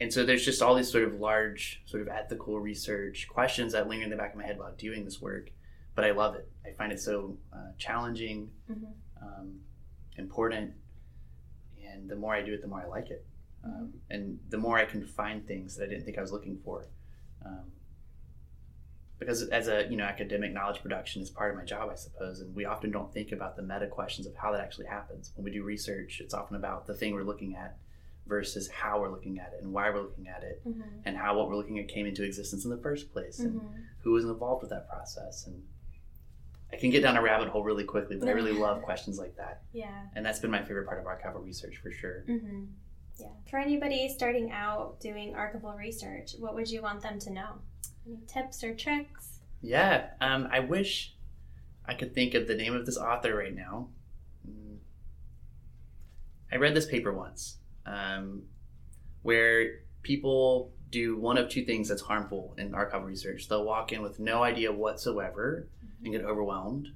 And 0.00 0.12
so 0.12 0.24
there's 0.24 0.44
just 0.44 0.60
all 0.60 0.74
these 0.74 0.90
sort 0.90 1.04
of 1.04 1.20
large, 1.20 1.82
sort 1.86 2.02
of 2.02 2.08
ethical 2.08 2.58
research 2.60 3.28
questions 3.28 3.72
that 3.72 3.88
linger 3.88 4.04
in 4.04 4.10
the 4.10 4.16
back 4.16 4.32
of 4.32 4.36
my 4.38 4.44
head 4.44 4.58
while 4.58 4.74
doing 4.74 5.04
this 5.04 5.20
work. 5.22 5.50
But 5.94 6.04
I 6.04 6.10
love 6.10 6.34
it. 6.34 6.50
I 6.64 6.72
find 6.72 6.92
it 6.92 6.98
so 7.00 7.38
uh, 7.52 7.72
challenging, 7.78 8.50
Mhm. 8.68 8.92
um, 9.22 9.60
important, 10.16 10.74
and 11.80 12.10
the 12.10 12.16
more 12.16 12.34
I 12.34 12.42
do 12.42 12.52
it, 12.54 12.60
the 12.60 12.66
more 12.66 12.80
I 12.80 12.86
like 12.86 13.10
it. 13.10 13.24
Um, 13.62 14.00
and 14.10 14.40
the 14.50 14.58
more 14.58 14.76
I 14.78 14.84
can 14.84 15.04
find 15.06 15.46
things 15.46 15.76
that 15.76 15.84
I 15.84 15.88
didn't 15.88 16.04
think 16.04 16.18
I 16.18 16.20
was 16.20 16.32
looking 16.32 16.58
for. 16.58 16.86
Um, 17.44 17.72
because 19.18 19.42
as 19.48 19.68
a 19.68 19.86
you 19.88 19.96
know 19.96 20.04
academic 20.04 20.52
knowledge 20.52 20.82
production 20.82 21.22
is 21.22 21.30
part 21.30 21.50
of 21.52 21.56
my 21.56 21.64
job, 21.64 21.88
I 21.90 21.94
suppose, 21.94 22.40
and 22.40 22.54
we 22.54 22.64
often 22.64 22.90
don't 22.90 23.12
think 23.12 23.32
about 23.32 23.56
the 23.56 23.62
meta 23.62 23.86
questions 23.86 24.26
of 24.26 24.34
how 24.34 24.52
that 24.52 24.60
actually 24.60 24.86
happens. 24.86 25.32
When 25.36 25.44
we 25.44 25.50
do 25.50 25.62
research, 25.62 26.20
it's 26.20 26.34
often 26.34 26.56
about 26.56 26.86
the 26.86 26.94
thing 26.94 27.14
we're 27.14 27.22
looking 27.22 27.54
at 27.56 27.76
versus 28.26 28.68
how 28.70 29.00
we're 29.00 29.10
looking 29.10 29.38
at 29.38 29.52
it 29.52 29.62
and 29.62 29.72
why 29.72 29.90
we're 29.90 30.00
looking 30.02 30.28
at 30.28 30.42
it 30.42 30.62
Mhm. 30.66 30.82
and 31.04 31.16
how 31.16 31.36
what 31.36 31.48
we're 31.48 31.56
looking 31.56 31.78
at 31.78 31.88
came 31.88 32.06
into 32.06 32.24
existence 32.24 32.64
in 32.64 32.70
the 32.70 32.78
first 32.78 33.12
place 33.12 33.38
and 33.38 33.60
Mhm. 33.60 33.84
who 34.00 34.12
was 34.12 34.24
involved 34.24 34.62
with 34.62 34.70
that 34.70 34.88
process 34.88 35.46
and 35.46 35.62
I 36.72 36.76
can 36.76 36.90
get 36.90 37.02
down 37.02 37.16
a 37.16 37.22
rabbit 37.22 37.48
hole 37.48 37.62
really 37.62 37.84
quickly, 37.84 38.16
but 38.16 38.28
I 38.28 38.32
really 38.32 38.52
love 38.52 38.82
questions 38.90 39.18
like 39.18 39.36
that. 39.36 39.62
Yeah. 39.72 40.08
And 40.16 40.24
that's 40.26 40.40
been 40.40 40.50
my 40.50 40.62
favorite 40.64 40.86
part 40.86 40.98
of 40.98 41.04
archival 41.04 41.44
research 41.44 41.76
for 41.76 41.92
sure. 41.92 42.24
Mm-hmm. 42.26 42.64
Yeah. 43.18 43.28
For 43.48 43.58
anybody 43.58 44.08
starting 44.08 44.50
out 44.50 44.98
doing 44.98 45.34
archival 45.34 45.76
research, 45.76 46.32
what 46.38 46.54
would 46.56 46.68
you 46.68 46.82
want 46.82 47.02
them 47.02 47.18
to 47.20 47.30
know? 47.30 47.60
Any 48.06 48.18
tips 48.26 48.62
or 48.62 48.74
tricks? 48.74 49.40
Yeah, 49.60 50.10
um, 50.20 50.48
I 50.50 50.60
wish 50.60 51.14
I 51.86 51.94
could 51.94 52.14
think 52.14 52.34
of 52.34 52.46
the 52.46 52.54
name 52.54 52.74
of 52.74 52.84
this 52.86 52.96
author 52.98 53.34
right 53.34 53.54
now. 53.54 53.88
Mm. 54.48 54.76
I 56.52 56.56
read 56.56 56.74
this 56.74 56.86
paper 56.86 57.12
once 57.12 57.58
um, 57.86 58.42
where 59.22 59.80
people 60.02 60.72
do 60.90 61.18
one 61.18 61.38
of 61.38 61.48
two 61.48 61.64
things 61.64 61.88
that's 61.88 62.02
harmful 62.02 62.54
in 62.58 62.72
archival 62.72 63.04
research. 63.06 63.48
They'll 63.48 63.64
walk 63.64 63.92
in 63.92 64.02
with 64.02 64.20
no 64.20 64.42
idea 64.42 64.70
whatsoever 64.70 65.68
and 66.04 66.12
get 66.12 66.24
overwhelmed 66.24 66.88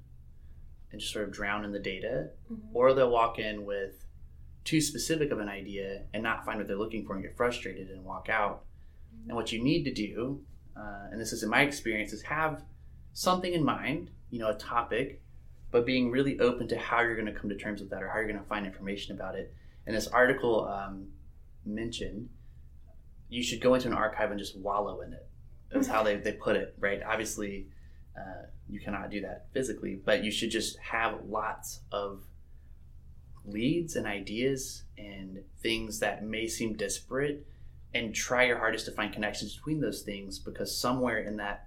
and 0.93 1.01
just 1.01 1.13
sort 1.13 1.27
of 1.27 1.33
drown 1.33 1.65
in 1.65 1.73
the 1.73 1.79
data, 1.79 2.31
Mhm. 2.51 2.61
or 2.73 2.93
they'll 2.95 3.11
walk 3.11 3.39
in 3.39 3.65
with 3.65 4.07
too 4.65 4.81
specific 4.81 5.31
of 5.31 5.41
an 5.41 5.49
idea 5.49 6.05
and 6.13 6.23
not 6.23 6.45
find 6.45 6.59
what 6.59 6.69
they're 6.69 6.77
looking 6.77 7.05
for 7.07 7.15
and 7.15 7.23
get 7.23 7.37
frustrated 7.37 7.91
and 7.91 8.05
walk 8.05 8.29
out. 8.29 8.65
And 9.27 9.35
what 9.35 9.51
you 9.53 9.63
need 9.63 9.85
to 9.85 9.93
do, 9.93 10.45
uh, 10.79 11.09
and 11.11 11.21
this 11.21 11.33
is 11.33 11.43
in 11.43 11.49
my 11.49 11.63
experience, 11.63 12.13
is 12.13 12.23
have 12.23 12.63
something 13.13 13.53
in 13.53 13.65
mind, 13.65 14.11
you 14.31 14.39
know, 14.39 14.49
a 14.49 14.55
topic, 14.55 15.23
but 15.71 15.85
being 15.85 16.11
really 16.11 16.39
open 16.41 16.69
to 16.69 16.79
how 16.79 17.01
you're 17.01 17.17
going 17.17 17.33
to 17.33 17.39
come 17.39 17.51
to 17.51 17.57
terms 17.57 17.81
with 17.81 17.91
that 17.91 18.03
or 18.03 18.09
how 18.09 18.19
you're 18.19 18.29
going 18.29 18.39
to 18.39 18.45
find 18.45 18.67
information 18.67 19.15
about 19.15 19.35
it. 19.35 19.53
And 19.87 19.97
this 19.97 20.07
article 20.07 20.67
um, 20.69 21.09
mentioned 21.65 22.29
you 23.29 23.43
should 23.43 23.61
go 23.61 23.75
into 23.75 23.89
an 23.89 23.95
archive 23.95 24.31
and 24.31 24.39
just 24.39 24.57
wallow 24.57 25.01
in 25.03 25.13
it. 25.13 25.27
That's 25.71 25.87
how 25.87 26.03
they, 26.03 26.17
they 26.17 26.33
put 26.33 26.57
it, 26.57 26.75
right? 26.79 27.03
Obviously, 27.07 27.67
uh, 28.17 28.47
you 28.69 28.81
cannot 28.81 29.11
do 29.11 29.21
that 29.21 29.47
physically, 29.53 30.01
but 30.03 30.25
you 30.25 30.31
should 30.31 30.51
just 30.51 30.79
have 30.79 31.25
lots 31.27 31.81
of 31.93 32.23
leads 33.45 33.97
and 33.97 34.07
ideas 34.07 34.85
and 34.97 35.43
things 35.61 36.01
that 36.01 36.25
may 36.25 36.47
seem 36.47 36.75
disparate 36.75 37.47
and 37.95 38.15
try 38.15 38.45
your 38.45 38.59
hardest 38.59 38.85
to 38.87 38.93
find 38.93 39.13
connections 39.13 39.55
between 39.57 39.81
those 39.81 40.03
things 40.03 40.39
because 40.39 40.77
somewhere 40.77 41.19
in 41.19 41.37
that 41.37 41.67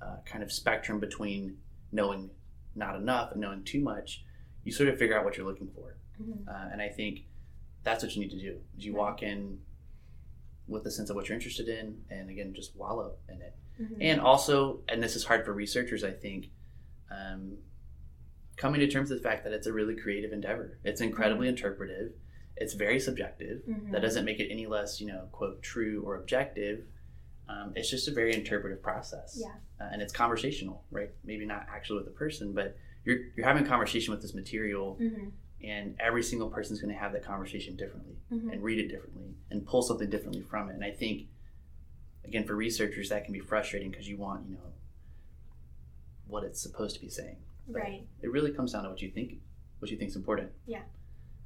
uh, 0.00 0.16
kind 0.24 0.42
of 0.42 0.50
spectrum 0.50 0.98
between 0.98 1.56
knowing 1.92 2.30
not 2.74 2.96
enough 2.96 3.32
and 3.32 3.40
knowing 3.40 3.62
too 3.62 3.80
much 3.80 4.24
you 4.64 4.72
sort 4.72 4.88
of 4.88 4.98
figure 4.98 5.16
out 5.18 5.24
what 5.24 5.36
you're 5.36 5.46
looking 5.46 5.68
for 5.74 5.96
Mhm. 6.20 6.46
uh, 6.48 6.68
and 6.72 6.80
i 6.80 6.88
think 6.88 7.24
that's 7.84 8.02
what 8.02 8.14
you 8.14 8.22
need 8.22 8.30
to 8.30 8.38
do 8.38 8.58
is 8.78 8.84
you 8.86 8.92
Right. 8.92 8.98
walk 9.00 9.22
in 9.22 9.60
with 10.68 10.86
a 10.86 10.90
sense 10.90 11.10
of 11.10 11.16
what 11.16 11.28
you're 11.28 11.34
interested 11.36 11.68
in 11.68 12.02
and 12.10 12.30
again 12.30 12.54
just 12.54 12.74
wallow 12.76 13.16
in 13.28 13.40
it 13.42 13.54
Mhm. 13.80 13.96
and 14.00 14.20
also 14.20 14.82
and 14.88 15.02
this 15.02 15.16
is 15.16 15.24
hard 15.24 15.44
for 15.44 15.52
researchers 15.52 16.02
i 16.04 16.10
think 16.12 16.50
um, 17.10 17.58
coming 18.56 18.80
to 18.80 18.88
terms 18.88 19.10
with 19.10 19.22
the 19.22 19.28
fact 19.28 19.44
that 19.44 19.52
it's 19.52 19.66
a 19.66 19.72
really 19.72 19.94
creative 19.96 20.32
endeavor 20.32 20.78
it's 20.84 21.00
incredibly 21.02 21.46
interpretive 21.48 22.12
it's 22.56 22.74
very 22.74 23.00
subjective 23.00 23.62
Mhm. 23.66 23.92
that 23.92 24.02
doesn't 24.02 24.24
make 24.24 24.38
it 24.40 24.48
any 24.50 24.66
less 24.66 25.00
you 25.00 25.06
know 25.06 25.28
quote 25.32 25.62
true 25.62 26.02
or 26.04 26.16
objective 26.16 26.84
um, 27.48 27.72
it's 27.76 27.90
just 27.90 28.08
a 28.08 28.12
very 28.12 28.32
interpretive 28.34 28.80
process 28.82 29.38
Yeah. 29.40 29.54
uh, 29.80 29.88
and 29.92 30.00
it's 30.02 30.12
conversational 30.12 30.84
right 30.90 31.10
maybe 31.24 31.44
not 31.46 31.66
actually 31.68 31.96
with 31.98 32.06
the 32.06 32.12
person 32.12 32.52
but 32.52 32.76
you're, 33.04 33.18
you're 33.36 33.46
having 33.46 33.64
a 33.64 33.68
conversation 33.68 34.12
with 34.12 34.22
this 34.22 34.34
material 34.34 34.96
Mhm. 35.00 35.32
and 35.64 35.96
every 36.00 36.22
single 36.22 36.50
person's 36.50 36.80
going 36.80 36.92
to 36.94 36.98
have 36.98 37.12
that 37.12 37.24
conversation 37.24 37.74
differently 37.76 38.16
Mhm. 38.30 38.52
and 38.52 38.62
read 38.62 38.78
it 38.78 38.88
differently 38.88 39.34
and 39.50 39.66
pull 39.66 39.82
something 39.82 40.08
differently 40.10 40.42
from 40.42 40.68
it 40.68 40.74
and 40.74 40.84
i 40.84 40.90
think 40.90 41.28
again 42.24 42.44
for 42.44 42.54
researchers 42.54 43.08
that 43.08 43.24
can 43.24 43.32
be 43.32 43.40
frustrating 43.40 43.90
because 43.90 44.08
you 44.08 44.16
want 44.16 44.46
you 44.48 44.54
know 44.54 44.72
what 46.26 46.44
it's 46.44 46.60
supposed 46.60 46.94
to 46.94 47.00
be 47.00 47.08
saying 47.08 47.36
But 47.66 47.82
Right. 47.82 48.06
it 48.22 48.30
really 48.30 48.52
comes 48.52 48.72
down 48.72 48.84
to 48.84 48.90
what 48.90 49.00
you 49.02 49.10
think 49.10 49.40
what 49.80 49.90
you 49.90 49.96
think 49.96 50.10
is 50.10 50.16
important 50.16 50.52
Yeah. 50.66 50.84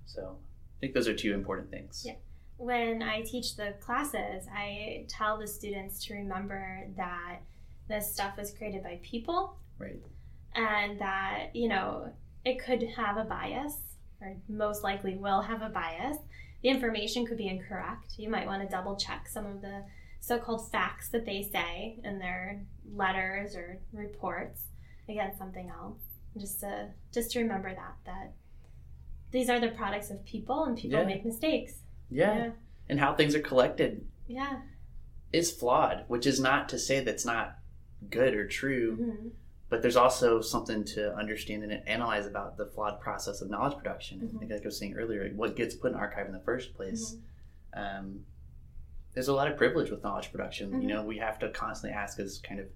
so 0.05 0.38
i 0.77 0.81
think 0.81 0.95
those 0.95 1.09
are 1.09 1.15
two 1.15 1.35
important 1.35 1.71
things 1.71 2.03
Yeah. 2.07 2.15
When 2.59 3.03
I 3.03 3.21
teach 3.21 3.57
the 3.57 3.75
classes, 3.81 4.47
I 4.51 5.05
tell 5.09 5.37
the 5.39 5.47
students 5.47 6.03
to 6.07 6.15
remember 6.15 6.87
that 6.97 7.41
this 7.87 8.15
stuff 8.15 8.39
was 8.39 8.51
created 8.51 8.83
by 8.83 8.99
people 9.03 9.59
right 9.79 10.01
and 10.55 10.99
that, 10.99 11.49
you 11.55 11.69
know, 11.69 12.11
it 12.47 12.59
could 12.65 12.83
have 12.97 13.19
a 13.19 13.25
bias 13.25 13.77
or 14.23 14.37
most 14.49 14.83
likely 14.83 15.17
will 15.17 15.43
have 15.43 15.61
a 15.61 15.69
bias. 15.69 16.17
The 16.62 16.71
information 16.71 17.27
could 17.27 17.37
be 17.37 17.49
incorrect. 17.49 18.15
You 18.17 18.31
might 18.31 18.47
want 18.47 18.62
to 18.62 18.69
double 18.69 18.97
check 18.97 19.29
some 19.29 19.45
of 19.45 19.61
the 19.61 19.85
so 20.21 20.39
called 20.39 20.71
facts 20.73 21.11
that 21.11 21.27
they 21.27 21.43
say 21.43 21.99
in 22.03 22.19
their 22.19 22.62
letters 22.95 23.55
or 23.55 23.79
reports 23.93 24.62
against 25.11 25.39
something 25.39 25.69
else. 25.69 25.99
Just 26.39 26.61
to 26.61 26.89
just 27.12 27.33
to 27.33 27.41
remember 27.41 27.75
that 27.75 27.97
that 28.07 28.33
these 29.37 29.51
are 29.51 29.61
the 29.61 29.68
products 29.68 30.11
of 30.11 30.25
people 30.25 30.64
and 30.64 30.77
people 30.79 30.99
Yeah. 31.01 31.05
make 31.05 31.25
mistakes. 31.25 31.83
yeah. 32.11 32.37
Yeah. 32.37 32.51
and 32.88 33.01
how 33.01 33.14
things 33.14 33.35
are 33.35 33.40
collected 33.40 34.07
Yeah. 34.29 34.61
is 35.33 35.51
flawed 35.53 36.05
which 36.09 36.27
is 36.27 36.38
not 36.40 36.68
to 36.70 36.79
say 36.79 37.01
that's 37.01 37.25
not 37.27 37.59
good 38.11 38.33
or 38.35 38.46
true 38.46 38.96
Mhm. 38.96 39.31
but 39.68 39.83
there's 39.83 39.96
also 39.96 40.40
something 40.40 40.85
to 40.85 41.12
understand 41.14 41.64
and 41.64 41.72
analyze 41.88 42.27
about 42.27 42.57
the 42.57 42.66
flawed 42.66 43.01
process 43.01 43.40
of 43.42 43.51
knowledge 43.51 43.77
production. 43.77 44.20
Mhm. 44.20 44.40
Like 44.51 44.62
I 44.62 44.64
was 44.64 44.79
saying 44.79 44.94
earlier, 44.94 45.29
what 45.35 45.57
gets 45.57 45.75
put 45.75 45.90
in 45.92 45.99
archive 45.99 46.27
in 46.27 46.33
the 46.33 46.40
first 46.51 46.75
place. 46.77 47.14
Mm-hmm. 47.75 47.81
Um, 48.07 48.25
there's 49.14 49.27
a 49.29 49.35
lot 49.35 49.51
of 49.51 49.57
privilege 49.59 49.90
with 49.90 50.05
knowledge 50.05 50.31
production. 50.31 50.81
You 50.81 50.87
know, 50.88 51.03
we 51.05 51.18
have 51.18 51.38
to 51.40 51.51
constantly 51.51 51.94
ask 51.99 52.20
as 52.20 52.38
kind 52.38 52.61
of 52.61 52.68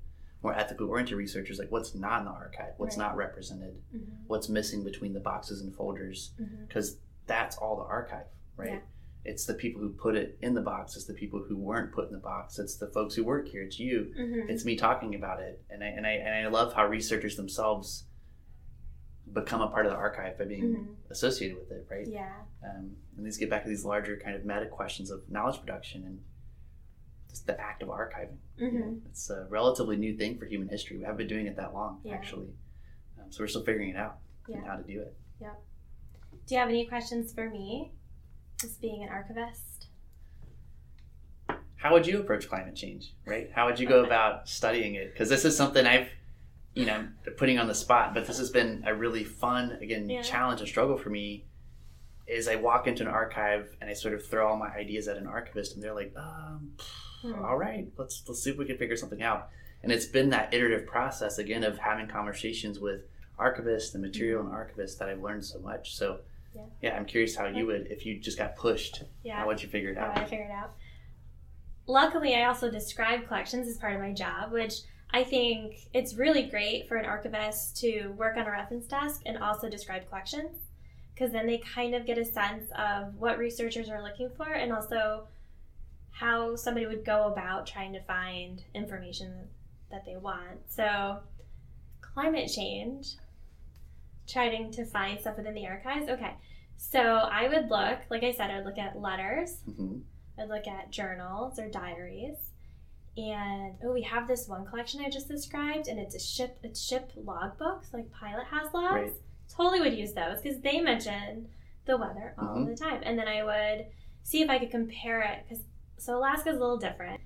more 0.42 0.54
ethically 0.54 0.86
oriented 0.86 1.16
researchers, 1.16 1.58
like 1.58 1.70
what's 1.70 1.94
not 1.94 2.20
in 2.20 2.24
the 2.24 2.30
archive, 2.30 2.72
what's 2.78 2.96
Right. 2.96 3.06
not 3.08 3.16
represented, 3.16 3.82
Mhm. 3.94 4.06
what's 4.26 4.48
missing 4.48 4.82
between 4.82 5.12
the 5.12 5.20
boxes 5.20 5.60
and 5.60 5.74
folders, 5.74 6.32
because 6.66 6.98
that's 7.26 7.56
all 7.58 7.76
the 7.76 7.82
archive, 7.84 8.26
right? 8.56 8.70
Yeah. 8.72 8.80
It's 9.22 9.44
the 9.44 9.52
people 9.54 9.82
who 9.82 9.90
put 9.90 10.16
it 10.16 10.38
in 10.40 10.54
the 10.54 10.62
box. 10.62 10.96
It's 10.96 11.04
the 11.04 11.12
people 11.12 11.40
who 11.42 11.56
weren't 11.58 11.92
put 11.92 12.06
in 12.06 12.12
the 12.12 12.18
box. 12.18 12.58
It's 12.58 12.76
the 12.76 12.86
folks 12.88 13.14
who 13.14 13.22
work 13.22 13.48
here. 13.48 13.62
It's 13.62 13.78
you 13.78 14.14
Mhm. 14.16 14.48
it's 14.48 14.64
me 14.64 14.76
talking 14.76 15.14
about 15.14 15.40
it 15.42 15.62
and 15.68 15.84
I, 15.84 15.88
and 15.88 16.06
I 16.06 16.12
and 16.12 16.34
I 16.46 16.48
love 16.48 16.72
how 16.72 16.86
researchers 16.86 17.36
themselves 17.36 18.06
become 19.32 19.60
a 19.60 19.68
part 19.68 19.84
of 19.86 19.92
the 19.92 19.98
archive 19.98 20.38
by 20.38 20.44
being 20.46 20.74
Mhm. 20.74 21.10
associated 21.10 21.56
with 21.58 21.70
it 21.70 21.86
right 21.90 22.06
Yeah. 22.08 22.42
um, 22.64 22.96
and 23.16 23.24
these 23.26 23.36
get 23.36 23.48
back 23.50 23.62
to 23.62 23.68
these 23.68 23.84
larger 23.84 24.16
kind 24.16 24.34
of 24.34 24.44
meta 24.44 24.66
questions 24.66 25.10
of 25.10 25.30
knowledge 25.30 25.60
production 25.60 26.04
and 26.04 26.24
just 27.30 27.46
the 27.46 27.58
act 27.60 27.82
of 27.82 27.88
archiving? 27.88 28.36
Mhm. 28.60 29.00
it's 29.06 29.30
a 29.30 29.46
relatively 29.48 29.96
new 29.96 30.14
thing 30.16 30.38
for 30.38 30.44
human 30.46 30.68
history 30.68 30.96
we 30.98 31.02
haven't 31.04 31.16
been 31.18 31.28
doing 31.28 31.46
it 31.46 31.56
that 31.56 31.72
long 31.72 32.00
Yeah. 32.04 32.14
actually 32.14 32.48
um, 33.18 33.30
so 33.32 33.42
we're 33.42 33.48
still 33.48 33.62
figuring 33.64 33.90
it 33.90 33.96
out 33.96 34.18
and 34.52 34.64
how 34.66 34.76
to 34.76 34.82
do 34.82 35.00
it 35.00 35.14
Yep. 35.40 35.62
Do 36.46 36.54
you 36.54 36.58
have 36.60 36.68
any 36.68 36.84
questions 36.86 37.32
for 37.32 37.48
me? 37.48 37.92
Just 38.60 38.80
being 38.82 39.02
an 39.02 39.08
archivist. 39.08 39.86
how 41.76 41.92
would 41.94 42.06
you 42.06 42.20
approach 42.20 42.48
climate 42.48 42.76
change 42.76 43.14
right 43.24 43.50
how 43.54 43.66
would 43.66 43.78
you 43.80 43.86
go 43.86 44.04
about 44.04 44.48
studying 44.48 44.94
it 44.96 45.12
because 45.12 45.28
this 45.28 45.44
is 45.46 45.56
something 45.56 45.86
i've 45.86 46.08
you 46.74 46.84
know 46.86 47.06
putting 47.38 47.58
on 47.58 47.66
the 47.66 47.74
spot 47.74 48.12
but 48.14 48.26
this 48.26 48.38
has 48.38 48.50
been 48.50 48.82
a 48.86 48.94
really 48.94 49.24
fun 49.24 49.72
again 49.80 50.08
Yeah. 50.08 50.20
challenge 50.22 50.60
and 50.60 50.68
struggle 50.68 50.96
for 50.98 51.08
me 51.10 51.46
is 52.26 52.46
i 52.48 52.56
walk 52.56 52.86
into 52.86 53.02
an 53.02 53.08
archive 53.08 53.74
and 53.80 53.88
i 53.88 53.94
sort 53.94 54.12
of 54.14 54.24
throw 54.24 54.46
all 54.48 54.56
my 54.56 54.68
ideas 54.74 55.08
at 55.08 55.16
an 55.16 55.26
archivist 55.26 55.74
and 55.74 55.82
they're 55.82 55.94
like 55.94 56.12
um, 56.16 56.72
Hmm. 57.22 57.34
all 57.44 57.56
right 57.56 57.86
let's 57.98 58.22
let's 58.26 58.42
see 58.42 58.50
if 58.50 58.56
we 58.56 58.64
can 58.64 58.78
figure 58.78 58.96
something 58.96 59.22
out 59.22 59.48
and 59.82 59.90
it's 59.92 60.06
been 60.06 60.30
that 60.30 60.52
iterative 60.54 60.86
process 60.86 61.38
again 61.38 61.64
of 61.64 61.78
having 61.78 62.06
conversations 62.08 62.78
with 62.80 63.02
archivists 63.38 63.92
and 63.94 64.02
material 64.02 64.40
and 64.42 64.50
archivists 64.52 64.96
that 64.98 65.08
i've 65.08 65.22
learned 65.22 65.44
so 65.44 65.58
much 65.60 65.94
so 65.96 66.20
Mm-hmm. 66.56 66.66
Yeah. 66.82 66.96
i'm 66.96 67.04
curious 67.04 67.36
how 67.36 67.46
you 67.46 67.64
would 67.66 67.86
if 67.90 68.04
you 68.04 68.18
just 68.18 68.36
got 68.36 68.56
pushed 68.56 69.04
Yeah. 69.22 69.36
how 69.38 69.46
would 69.46 69.62
you 69.62 69.68
figure 69.68 69.90
it 69.90 69.96
How 69.98 70.06
out 70.06 70.14
would 70.16 70.24
I 70.24 70.28
figure 70.28 70.46
it 70.46 70.50
out? 70.50 70.72
luckily, 71.86 72.34
I 72.34 72.44
also 72.44 72.70
describe 72.70 73.26
collections 73.26 73.68
as 73.68 73.76
part 73.78 73.94
of 73.94 74.00
my 74.00 74.12
job, 74.12 74.52
which 74.52 74.74
I 75.12 75.24
think 75.24 75.88
it's 75.92 76.14
really 76.14 76.42
great 76.44 76.88
for 76.88 76.96
an 76.96 77.04
archivist 77.04 77.76
to 77.82 78.08
work 78.16 78.36
on 78.36 78.46
a 78.46 78.50
reference 78.50 78.86
desk 78.86 79.22
and 79.26 79.38
also 79.38 79.68
describe 79.68 80.08
collections 80.08 80.56
because 81.14 81.32
then 81.32 81.46
they 81.46 81.58
kind 81.58 81.94
of 81.94 82.06
get 82.06 82.16
a 82.18 82.24
sense 82.24 82.70
of 82.76 83.14
what 83.16 83.38
researchers 83.38 83.88
are 83.88 84.02
looking 84.02 84.30
for 84.36 84.48
and 84.52 84.72
also 84.72 85.26
how 86.12 86.56
somebody 86.56 86.86
would 86.86 87.04
go 87.04 87.24
about 87.24 87.66
trying 87.66 87.92
to 87.92 88.02
find 88.02 88.62
information 88.74 89.48
that 89.90 90.04
they 90.04 90.16
want. 90.16 90.60
So, 90.68 91.18
climate 92.00 92.50
change, 92.54 93.14
trying 94.28 94.70
to 94.72 94.84
find 94.84 95.20
stuff 95.20 95.36
within 95.36 95.54
the 95.54 95.66
archives. 95.66 96.08
Okay, 96.08 96.34
so 96.76 97.00
I 97.00 97.48
would 97.48 97.68
look, 97.68 97.98
like 98.10 98.22
I 98.22 98.32
said, 98.32 98.50
I 98.50 98.56
would 98.56 98.64
look 98.66 98.78
at 98.78 99.00
letters, 99.00 99.56
hmm 99.64 99.98
I'd 100.38 100.48
look 100.48 100.66
at 100.66 100.90
journals 100.90 101.58
or 101.58 101.68
diaries. 101.68 102.36
And 103.16 103.74
oh, 103.84 103.92
we 103.92 104.00
have 104.02 104.26
this 104.26 104.48
one 104.48 104.64
collection 104.64 105.02
I 105.04 105.10
just 105.10 105.28
described, 105.28 105.88
and 105.88 105.98
it's 105.98 106.14
a 106.14 106.18
ship. 106.20 106.58
It's 106.62 106.80
ship 106.80 107.12
logbooks, 107.22 107.92
like 107.92 108.10
pilot 108.12 108.46
has 108.46 108.72
logs. 108.72 108.94
Right. 108.94 109.12
Totally 109.54 109.80
would 109.80 109.92
use 109.98 110.12
those 110.14 110.40
because 110.40 110.60
they 110.60 110.80
mention 110.80 111.48
the 111.84 111.96
weather 111.98 112.34
all 112.38 112.54
Mhm. 112.56 112.66
the 112.66 112.76
time. 112.76 113.02
And 113.04 113.18
then 113.18 113.28
I 113.28 113.42
would 113.42 113.86
see 114.22 114.40
if 114.42 114.48
I 114.48 114.58
could 114.58 114.70
compare 114.70 115.20
it 115.20 115.44
because 115.46 115.64
so 116.00 116.16
Alaska's 116.18 116.56
a 116.56 116.60
little 116.60 116.78
different, 116.78 117.20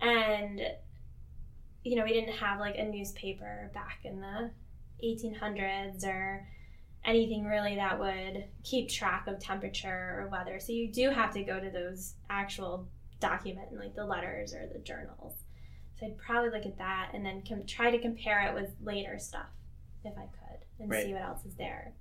and 0.00 0.60
you 1.82 1.96
know 1.96 2.04
we 2.04 2.12
didn't 2.12 2.34
have 2.36 2.60
like 2.60 2.76
a 2.78 2.84
newspaper 2.84 3.70
back 3.74 4.00
in 4.04 4.20
the 4.20 4.50
1800s 5.04 6.04
or 6.04 6.46
anything 7.04 7.44
really 7.46 7.76
that 7.76 7.98
would 7.98 8.44
keep 8.62 8.88
track 8.90 9.26
of 9.26 9.38
temperature 9.38 10.18
or 10.20 10.28
weather. 10.30 10.60
So 10.60 10.72
you 10.72 10.92
do 10.92 11.08
have 11.10 11.32
to 11.32 11.42
go 11.42 11.58
to 11.58 11.70
those 11.70 12.14
actual 12.28 12.86
document 13.20 13.68
like 13.72 13.94
the 13.94 14.04
letters 14.04 14.52
or 14.54 14.66
the 14.70 14.78
journals. 14.80 15.34
So 15.98 16.06
I'd 16.06 16.18
probably 16.18 16.50
look 16.50 16.66
at 16.66 16.76
that 16.78 17.10
and 17.14 17.24
then 17.24 17.42
com- 17.46 17.64
try 17.66 17.90
to 17.90 17.98
compare 17.98 18.46
it 18.48 18.54
with 18.54 18.70
later 18.82 19.18
stuff 19.18 19.48
if 20.04 20.12
I 20.16 20.22
could 20.26 20.58
and 20.78 20.90
Right. 20.90 21.04
see 21.06 21.12
what 21.14 21.22
else 21.22 21.44
is 21.46 21.54
there. 21.54 21.92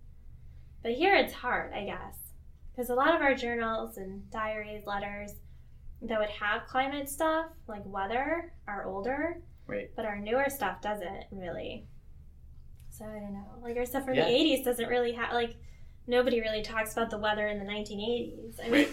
But 0.84 0.94
here 0.94 1.15
it's 1.15 1.34
hard, 1.34 1.74
I 1.74 1.86
guess, 1.86 2.18
because 2.72 2.89
a 2.89 2.96
lot 2.96 3.15
of 3.15 3.22
our 3.22 3.36
journals 3.36 3.98
and 3.98 4.30
diaries, 4.32 4.86
letters 4.86 5.32
that 6.01 6.19
would 6.19 6.29
have 6.29 6.65
climate 6.67 7.09
stuff 7.09 7.47
like 7.67 7.81
weather 7.85 8.53
are 8.67 8.85
older, 8.85 9.41
Right. 9.67 9.89
but 9.95 10.05
our 10.05 10.17
newer 10.17 10.45
stuff 10.49 10.81
doesn't 10.81 11.25
really. 11.31 11.85
So 12.89 13.05
I 13.05 13.19
don't 13.19 13.33
know. 13.33 13.45
Like 13.62 13.77
our 13.77 13.85
stuff 13.85 14.05
from 14.05 14.15
Yeah. 14.15 14.25
the 14.25 14.31
80s 14.31 14.63
doesn't 14.63 14.88
really 14.88 15.13
have 15.13 15.33
like 15.33 15.55
nobody 16.07 16.39
really 16.41 16.63
talks 16.63 16.93
about 16.93 17.09
the 17.09 17.17
weather 17.17 17.47
in 17.47 17.59
the 17.59 17.65
1980s. 17.65 18.59
I 18.63 18.69
mean, 18.69 18.88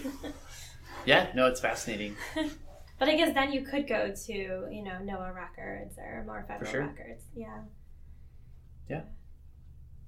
Yeah, 1.05 1.27
no, 1.35 1.45
it's 1.47 1.59
fascinating. 1.61 2.15
but 2.99 3.07
I 3.09 3.15
guess 3.15 3.33
then 3.33 3.51
you 3.53 3.61
could 3.63 3.87
go 3.87 4.13
to 4.25 4.33
you 4.33 4.83
know 4.83 4.99
NOAA 5.01 5.33
records 5.33 5.97
or 5.97 6.23
more 6.25 6.43
federal 6.47 6.69
sure. 6.71 6.81
records. 6.81 7.23
Yeah. 7.35 7.61
Yeah. 8.89 9.01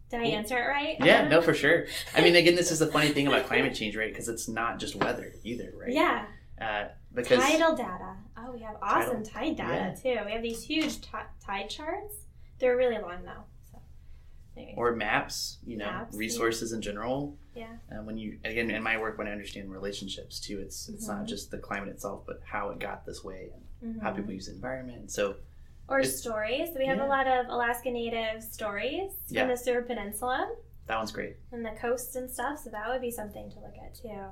Did 0.09 0.21
I 0.21 0.25
answer 0.25 0.57
it 0.57 0.65
right? 0.67 0.97
Yeah, 1.01 1.27
no, 1.27 1.41
for 1.43 1.53
sure. 1.53 1.85
I 2.15 2.21
mean, 2.21 2.35
again, 2.35 2.55
this 2.55 2.71
is 2.71 2.79
the 2.79 2.87
funny 2.87 3.09
thing 3.09 3.27
about 3.27 3.45
climate 3.45 3.75
change, 3.75 3.95
right? 3.95 4.11
Because 4.11 4.27
it's 4.27 4.47
not 4.47 4.79
just 4.79 4.95
weather 4.95 5.33
either, 5.43 5.71
right? 5.75 5.93
Yeah. 5.93 6.25
Uh, 6.61 6.87
because 7.13 7.39
Tidal 7.43 7.75
data. 7.75 8.15
Oh, 8.37 8.51
we 8.51 8.59
have 8.61 8.75
awesome 8.81 9.23
tide 9.23 9.55
data 9.57 9.95
too. 10.01 10.17
We 10.25 10.31
have 10.33 10.41
these 10.41 10.63
huge 10.63 11.01
ti- 11.01 11.29
tide 11.45 11.69
charts. 11.69 12.15
They're 12.59 12.75
really 12.77 12.97
long 12.99 13.23
though. 13.23 13.43
So, 13.71 13.79
anyway. 14.57 14.73
or 14.77 14.95
maps, 14.95 15.57
you 15.65 15.77
know, 15.77 15.85
Maps, 15.85 16.13
yeah. 16.13 16.19
resources 16.19 16.71
in 16.73 16.81
general. 16.81 17.37
yeah. 17.55 17.67
Uh, 17.91 18.03
when 18.03 18.17
you 18.17 18.37
again 18.45 18.69
in 18.69 18.83
my 18.83 18.97
work, 18.99 19.17
when 19.17 19.27
I 19.27 19.31
understand 19.31 19.71
relationships 19.71 20.39
too, 20.39 20.59
it's 20.59 20.89
it's 20.89 21.05
Mhm. 21.09 21.17
not 21.19 21.25
just 21.27 21.49
the 21.51 21.57
climate 21.57 21.89
itself, 21.89 22.23
but 22.27 22.41
how 22.45 22.69
it 22.69 22.79
got 22.79 23.05
this 23.05 23.23
way 23.23 23.51
and 23.81 24.01
how 24.01 24.11
Mhm. 24.11 24.17
people 24.17 24.33
use 24.33 24.47
the 24.47 24.53
environment. 24.53 25.11
So 25.11 25.37
Or 25.87 25.99
It's- 26.01 26.19
stories. 26.19 26.69
We 26.77 26.85
have 26.85 26.97
yeah. 26.97 27.05
a 27.07 27.09
lot 27.09 27.25
of 27.27 27.47
Alaska 27.47 27.89
Native 27.89 28.43
stories 28.43 29.11
Yeah. 29.27 29.41
from 29.41 29.49
the 29.49 29.57
Seward 29.57 29.87
Peninsula 29.87 30.55
that 30.85 30.97
one's 30.97 31.11
great. 31.11 31.37
and 31.51 31.65
the 31.65 31.71
coasts 31.81 32.15
and 32.15 32.29
stuff. 32.29 32.59
So 32.59 32.69
that 32.69 32.87
would 32.89 33.01
be 33.01 33.09
something 33.09 33.49
to 33.49 33.59
look 33.59 33.73
at 33.83 33.95
too. 33.95 34.25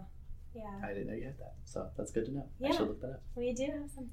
Yeah, 0.58 0.82
I 0.84 0.88
didn't 0.94 1.08
know 1.08 1.14
you 1.14 1.26
had 1.26 1.38
that, 1.40 1.54
so 1.66 1.90
that's 1.96 2.12
good 2.12 2.26
to 2.26 2.32
know. 2.32 2.50
I 2.64 2.68
Yeah. 2.68 2.72
should 2.72 2.88
look 2.88 3.02
that 3.02 3.12
up. 3.12 3.22
we 3.36 3.54
do 3.54 3.66
have 3.66 3.90
some. 3.94 4.10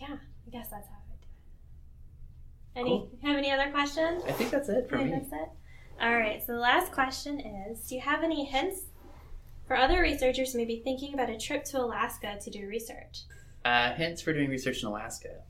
Yeah, 0.00 0.16
I 0.46 0.50
guess 0.50 0.68
that's 0.70 0.86
how 0.88 0.94
I 0.94 2.82
do 2.82 2.86
it. 2.86 2.88
Any 2.88 3.10
have 3.22 3.36
any 3.36 3.50
other 3.50 3.70
questions? 3.72 4.22
I 4.26 4.32
think 4.32 4.50
that's 4.50 4.68
it 4.68 4.88
for 4.88 4.98
me. 4.98 5.10
that's 5.10 5.32
it. 5.32 5.48
All 6.00 6.14
right. 6.14 6.40
So 6.44 6.52
the 6.52 6.58
last 6.60 6.92
question 6.92 7.40
is: 7.40 7.88
Do 7.88 7.94
you 7.96 8.00
have 8.02 8.22
any 8.22 8.44
hints 8.44 8.82
for 9.66 9.76
other 9.76 10.00
researchers 10.00 10.52
who 10.52 10.58
may 10.58 10.64
be 10.66 10.80
thinking 10.84 11.14
about 11.14 11.30
a 11.30 11.38
trip 11.38 11.64
to 11.64 11.80
Alaska 11.80 12.38
to 12.40 12.50
do 12.50 12.68
research? 12.68 13.22
Uh, 13.64 13.92
hints 13.94 14.22
for 14.22 14.32
doing 14.32 14.48
research 14.50 14.82
in 14.82 14.88
Alaska, 14.88 15.42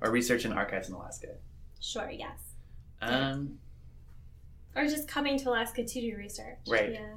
or 0.00 0.10
research 0.10 0.44
in 0.46 0.52
archives 0.52 0.88
in 0.88 0.94
Alaska. 0.94 1.34
Sure. 1.80 2.10
Yes. 2.10 2.38
Um, 3.02 3.58
Or 4.76 4.84
just 4.84 5.06
coming 5.06 5.38
to 5.40 5.50
Alaska 5.50 5.84
to 5.84 6.00
do 6.00 6.16
research. 6.16 6.58
Right. 6.66 6.92
Yeah. 6.92 7.14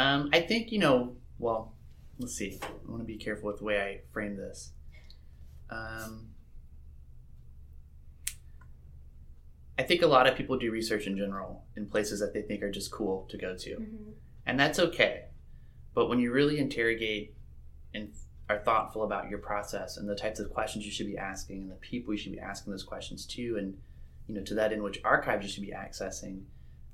Um, 0.00 0.30
I 0.32 0.40
think 0.40 0.72
you 0.72 0.78
know. 0.78 1.16
Well, 1.38 1.74
let's 2.18 2.34
see. 2.34 2.58
I 2.62 2.90
want 2.90 3.02
to 3.02 3.06
be 3.06 3.16
careful 3.16 3.48
with 3.48 3.58
the 3.58 3.64
way 3.64 3.80
I 3.80 4.00
frame 4.12 4.36
this. 4.36 4.72
Um, 5.68 6.28
I 9.78 9.82
think 9.82 10.02
a 10.02 10.06
lot 10.06 10.26
of 10.26 10.36
people 10.36 10.58
do 10.58 10.70
research 10.70 11.06
in 11.06 11.16
general 11.16 11.64
in 11.76 11.86
places 11.86 12.20
that 12.20 12.32
they 12.32 12.42
think 12.42 12.62
are 12.62 12.70
just 12.70 12.90
cool 12.90 13.26
to 13.30 13.36
go 13.36 13.54
to, 13.56 13.74
hmm 13.76 14.10
and 14.46 14.58
that's 14.58 14.78
okay. 14.78 15.26
But 15.94 16.08
when 16.08 16.18
you 16.18 16.32
really 16.32 16.58
interrogate 16.58 17.34
and 17.92 18.10
are 18.48 18.58
thoughtful 18.58 19.04
about 19.04 19.28
your 19.28 19.38
process 19.38 19.98
and 19.98 20.08
the 20.08 20.14
types 20.16 20.40
of 20.40 20.50
questions 20.50 20.84
you 20.84 20.90
should 20.90 21.06
be 21.06 21.18
asking 21.18 21.60
and 21.60 21.70
the 21.70 21.76
people 21.76 22.14
you 22.14 22.18
should 22.18 22.32
be 22.32 22.40
asking 22.40 22.72
those 22.72 22.82
questions 22.82 23.26
to, 23.26 23.58
and 23.58 23.76
you 24.26 24.34
know 24.34 24.42
to 24.44 24.54
that 24.54 24.72
in 24.72 24.82
which 24.82 24.98
archives 25.04 25.44
you 25.44 25.52
should 25.52 25.62
be 25.62 25.72
accessing, 25.72 26.40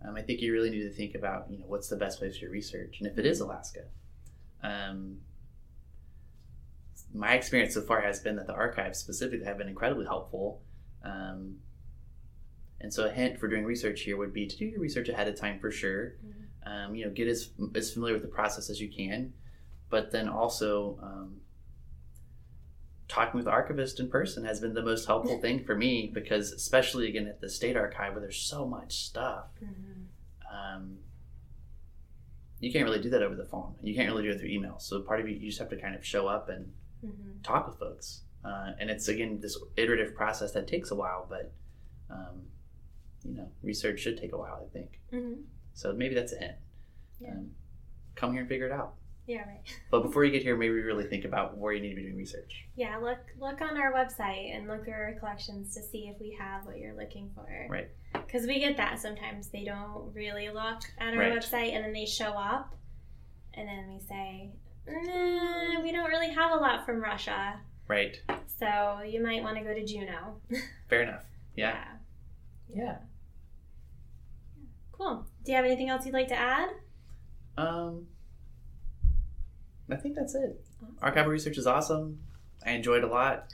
um, 0.07 0.16
I 0.16 0.23
think 0.23 0.40
you 0.40 0.53
really 0.53 0.71
need 0.71 0.83
to 0.83 0.90
think 0.90 1.14
about 1.14 1.47
you 1.51 1.59
know 1.59 1.64
what's 1.66 1.88
the 1.88 1.97
best 1.97 2.19
place 2.19 2.37
for 2.37 2.45
your 2.45 2.53
research, 2.53 2.97
and 2.99 3.09
if 3.09 3.19
it 3.19 3.27
is 3.27 3.40
Alaska. 3.40 3.85
Um, 4.62 5.19
my 7.14 7.35
experience 7.35 7.75
so 7.75 7.83
far 7.83 8.01
has 8.03 8.21
been 8.21 8.37
that 8.37 8.47
the 8.47 8.55
archives 8.55 8.99
specifically 8.99 9.47
have 9.47 9.59
been 9.59 9.69
incredibly 9.69 10.05
helpful. 10.05 10.61
Um, 11.03 11.57
and 12.81 12.92
so 12.92 13.07
a 13.07 13.11
hint 13.11 13.40
for 13.40 13.49
doing 13.49 13.64
research 13.64 14.03
here 14.03 14.16
would 14.16 14.35
be 14.35 14.47
to 14.47 14.57
do 14.57 14.66
your 14.66 14.81
research 14.81 15.09
ahead 15.09 15.29
of 15.29 15.38
time 15.38 15.59
for 15.59 15.71
sure. 15.71 16.14
Um, 16.66 16.95
you 16.95 17.05
know, 17.05 17.11
get 17.11 17.29
as, 17.29 17.51
as 17.75 17.92
familiar 17.92 18.14
with 18.14 18.23
the 18.23 18.29
process 18.29 18.69
as 18.71 18.81
you 18.81 18.90
can, 18.90 19.33
but 19.88 20.11
then 20.11 20.29
also 20.29 20.99
um, 21.03 21.37
talking 23.09 23.38
with 23.38 23.45
the 23.45 23.51
archivist 23.51 24.01
in 24.01 24.11
person 24.11 24.45
has 24.45 24.61
been 24.61 24.75
the 24.75 24.83
most 24.83 25.07
helpful 25.07 25.38
thing 25.40 25.64
for 25.64 25.77
me 25.77 26.11
because 26.12 26.53
especially 26.53 27.09
again 27.09 27.27
at 27.27 27.40
the 27.40 27.49
state 27.49 27.77
archive 27.77 28.12
where 28.12 28.21
there's 28.21 28.37
so 28.37 28.66
much 28.66 29.05
stuff 29.05 29.45
hmm 29.61 29.86
um, 30.57 30.97
you 32.61 32.73
can't 32.73 32.85
really 32.85 33.01
do 33.01 33.11
that 33.11 33.23
over 33.23 33.35
the 33.35 33.45
phone 33.45 33.75
you 33.83 33.95
can't 33.95 34.09
really 34.11 34.23
do 34.23 34.31
it 34.31 34.38
through 34.40 34.49
email 34.49 34.79
so 34.79 35.01
part 35.01 35.21
of 35.21 35.29
you 35.29 35.35
you 35.37 35.49
just 35.49 35.59
have 35.59 35.69
to 35.69 35.77
kind 35.77 35.95
of 35.95 36.05
show 36.05 36.27
up 36.27 36.49
and 36.49 36.73
hmm 37.03 37.11
talk 37.42 37.66
with 37.69 37.79
folks 37.79 38.23
uh, 38.45 38.71
and 38.81 38.90
it's 38.90 39.09
again 39.09 39.38
this 39.40 39.57
iterative 39.77 40.14
process 40.14 40.53
that 40.53 40.66
takes 40.66 40.90
a 40.90 40.95
while 40.95 41.27
but 41.29 41.53
um, 42.11 42.42
you 43.25 43.35
know 43.35 43.49
research 43.62 44.01
should 44.01 44.16
take 44.19 44.33
a 44.33 44.37
while 44.38 44.59
i 44.66 44.73
think 44.73 44.99
hmm 45.11 45.35
so 45.75 45.92
maybe 45.92 46.14
that's 46.14 46.33
a 46.33 46.38
hint 46.38 46.57
Yeah. 47.21 47.33
um, 47.33 47.51
come 48.14 48.33
here 48.33 48.40
and 48.40 48.49
figure 48.49 48.66
it 48.66 48.73
out 48.73 48.95
Yeah. 49.27 49.38
Right. 49.47 49.61
but 49.90 50.03
before 50.03 50.25
you 50.25 50.33
get 50.33 50.42
here 50.42 50.57
maybe 50.57 50.73
really 50.75 51.05
think 51.05 51.25
about 51.27 51.57
where 51.59 51.73
you 51.75 51.83
need 51.83 51.90
to 51.90 51.97
be 51.97 52.03
doing 52.03 52.16
research 52.16 52.64
Yeah. 52.77 52.97
Look. 52.97 53.19
Look 53.38 53.61
on 53.61 53.77
our 53.77 53.92
website 53.92 54.57
and 54.57 54.66
look 54.66 54.85
through 54.85 54.95
our 54.95 55.14
collections 55.21 55.75
to 55.75 55.83
see 55.83 56.09
if 56.12 56.19
we 56.21 56.31
have 56.40 56.64
what 56.64 56.79
you're 56.79 56.97
looking 56.97 57.31
for. 57.35 57.47
Right. 57.69 57.88
Because 58.27 58.47
we 58.47 58.59
get 58.59 58.77
that 58.77 58.99
sometimes. 58.99 59.49
They 59.49 59.65
don't 59.65 60.12
really 60.15 60.49
look 60.51 60.81
at 60.99 61.15
our 61.15 61.19
Right. 61.19 61.33
website, 61.33 61.73
and 61.75 61.85
then 61.85 61.93
they 61.93 62.05
show 62.07 62.33
up, 62.33 62.75
and 63.55 63.69
then 63.69 63.89
we 63.89 63.99
say, 64.01 64.51
"Eh, 64.87 65.81
we 65.83 65.93
don't 65.93 66.09
really 66.09 66.31
have 66.31 66.53
a 66.53 66.57
lot 66.57 66.85
from 66.85 67.01
Russia. 67.03 67.61
right 67.89 68.21
So 68.47 69.01
you 69.07 69.23
might 69.23 69.43
want 69.45 69.57
to 69.59 69.62
go 69.62 69.73
to 69.73 69.85
Juneau. 69.85 70.41
fair 70.89 71.03
enough 71.03 71.25
yeah 71.55 71.95
Yeah. 72.69 72.85
yeah 72.85 72.97
Cool. 74.93 75.27
Do 75.45 75.53
you 75.53 75.57
have 75.57 75.65
anything 75.65 75.89
else 75.89 76.05
you'd 76.05 76.15
like 76.15 76.29
to 76.29 76.37
add? 76.37 76.71
um 77.59 78.07
i 79.91 79.97
think 79.97 80.15
that's 80.15 80.35
it 80.35 80.61
Awesome. 80.83 80.97
archival 81.01 81.29
research 81.29 81.57
is 81.57 81.67
awesome 81.67 82.19
i 82.67 82.73
enjoyed 82.73 83.03
a 83.03 83.07
lot 83.07 83.51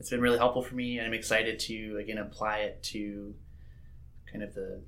it's 0.00 0.10
been 0.10 0.20
really 0.20 0.38
helpful 0.38 0.62
for 0.62 0.74
me 0.74 0.98
and 0.98 1.06
i'm 1.06 1.12
excited 1.14 1.60
to 1.60 1.96
again 1.98 2.18
apply 2.18 2.58
it 2.60 2.82
to 2.84 3.34
kind 4.30 4.42
of 4.42 4.54
the 4.54 4.80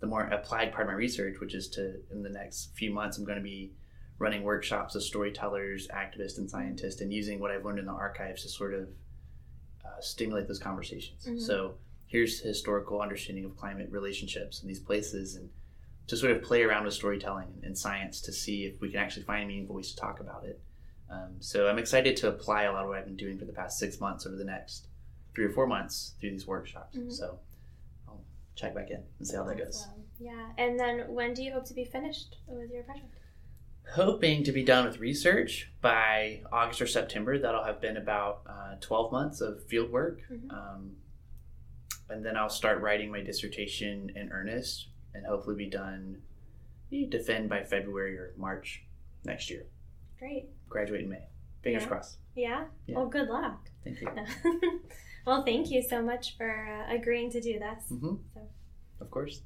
the 0.00 0.06
more 0.06 0.22
applied 0.24 0.72
part 0.72 0.86
of 0.86 0.88
my 0.92 0.94
research 0.96 1.40
which 1.40 1.54
is 1.54 1.68
to 1.68 1.94
in 2.10 2.22
the 2.22 2.28
next 2.30 2.70
few 2.76 2.90
months 2.92 3.18
i'm 3.18 3.24
going 3.24 3.38
to 3.38 3.42
be 3.42 3.72
running 4.18 4.42
workshops 4.42 4.94
with 4.94 5.02
storytellers 5.04 5.88
activists 5.88 6.38
and 6.38 6.48
scientists 6.50 7.00
and 7.00 7.12
using 7.12 7.38
what 7.40 7.50
i've 7.50 7.64
learned 7.64 7.78
in 7.78 7.86
the 7.86 7.92
archives 7.92 8.42
to 8.42 8.48
sort 8.48 8.74
of 8.74 8.88
uh, 9.84 10.00
stimulate 10.00 10.46
those 10.46 10.58
conversations 10.58 11.24
Mhm. 11.26 11.40
so 11.40 11.74
here's 12.06 12.40
historical 12.40 13.00
understanding 13.02 13.44
of 13.44 13.56
climate 13.56 13.88
relationships 13.90 14.62
in 14.62 14.68
these 14.68 14.80
places 14.80 15.34
and 15.36 15.50
to 16.06 16.16
sort 16.16 16.32
of 16.32 16.42
play 16.42 16.62
around 16.62 16.84
with 16.84 16.94
storytelling 16.94 17.60
and 17.62 17.76
science 17.76 18.20
to 18.22 18.32
see 18.32 18.64
if 18.64 18.80
we 18.80 18.90
can 18.90 18.98
actually 18.98 19.24
find 19.24 19.46
meaningful 19.48 19.76
ways 19.76 19.90
to 19.90 19.96
talk 19.96 20.20
about 20.20 20.44
it 20.44 20.60
Um, 21.10 21.36
so 21.40 21.68
I'm 21.68 21.78
excited 21.78 22.16
to 22.18 22.28
apply 22.28 22.64
a 22.64 22.72
lot 22.72 22.82
of 22.82 22.88
what 22.88 22.98
I've 22.98 23.06
been 23.06 23.16
doing 23.16 23.38
for 23.38 23.46
the 23.46 23.52
past 23.52 23.78
six 23.78 23.98
months 23.98 24.26
over 24.26 24.36
the 24.36 24.44
next 24.44 24.88
three 25.34 25.46
or 25.46 25.50
four 25.50 25.66
months 25.66 26.14
through 26.20 26.32
these 26.32 26.46
workshops. 26.46 26.94
Mhm. 26.98 27.10
So 27.10 27.38
check 28.58 28.74
back 28.74 28.90
in 28.90 29.02
and 29.18 29.26
see 29.26 29.36
how 29.36 29.44
that 29.44 29.56
goes. 29.56 29.86
Awesome. 29.88 30.02
Yeah. 30.18 30.48
And 30.58 30.78
then 30.78 31.04
when 31.14 31.32
do 31.32 31.42
you 31.42 31.52
hope 31.52 31.64
to 31.66 31.74
be 31.74 31.84
finished 31.84 32.36
with 32.48 32.70
your 32.72 32.82
project? 32.82 33.14
Hoping 33.94 34.42
to 34.44 34.52
be 34.52 34.62
done 34.64 34.84
with 34.84 34.98
research 34.98 35.70
by 35.80 36.42
August 36.52 36.82
or 36.82 36.86
September. 36.86 37.38
That'll 37.38 37.64
have 37.64 37.80
been 37.80 37.96
about 37.96 38.42
uh, 38.46 38.74
12 38.80 39.12
months 39.12 39.40
of 39.40 39.64
field 39.66 39.90
work. 39.90 40.20
Mhm. 40.30 40.52
Um, 40.52 40.96
and 42.10 42.24
then 42.24 42.36
I'll 42.36 42.50
start 42.50 42.82
writing 42.82 43.10
my 43.10 43.22
dissertation 43.22 44.10
in 44.16 44.30
earnest 44.32 44.88
and 45.14 45.24
hopefully 45.24 45.56
be 45.56 45.70
done, 45.70 46.20
defend 47.08 47.48
by 47.48 47.62
February 47.64 48.16
or 48.18 48.34
March 48.36 48.82
next 49.24 49.48
year. 49.50 49.66
Great. 50.18 50.48
Graduate 50.68 51.02
in 51.02 51.08
May. 51.10 51.26
Fingers 51.62 51.82
Yeah. 51.84 51.88
crossed. 51.88 52.18
Yeah? 52.34 52.66
Yeah. 52.86 52.96
Well, 52.96 53.06
good 53.08 53.28
luck. 53.28 53.70
Thank 53.84 54.00
you. 54.00 54.08
well, 55.28 55.42
thank 55.44 55.70
you 55.70 55.82
so 55.82 56.02
much 56.02 56.36
for 56.36 56.50
uh, 56.66 56.92
agreeing 56.94 57.30
to 57.32 57.40
do 57.40 57.58
this. 57.58 57.88
hmm 57.88 58.16
So- 58.34 58.48
Of 59.00 59.10
course. 59.10 59.42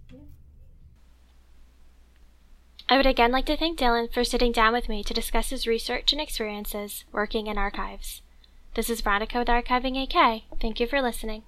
I 2.89 2.97
would 2.97 3.07
again 3.07 3.33
like 3.33 3.47
to 3.47 3.57
thank 3.57 3.79
Dylan 3.79 4.13
for 4.13 4.25
sitting 4.25 4.53
down 4.53 4.73
with 4.73 4.89
me 4.89 5.03
to 5.05 5.15
discuss 5.15 5.51
his 5.51 5.67
research 5.67 6.13
and 6.13 6.21
experiences 6.21 7.05
working 7.13 7.47
in 7.47 7.57
archives. 7.59 8.23
This 8.75 8.91
is 8.91 9.01
Veronica 9.01 9.39
with 9.39 9.49
Archiving 9.49 9.97
AK. 10.03 10.45
Thank 10.61 10.81
you 10.81 10.87
for 10.87 11.01
listening. 11.03 11.43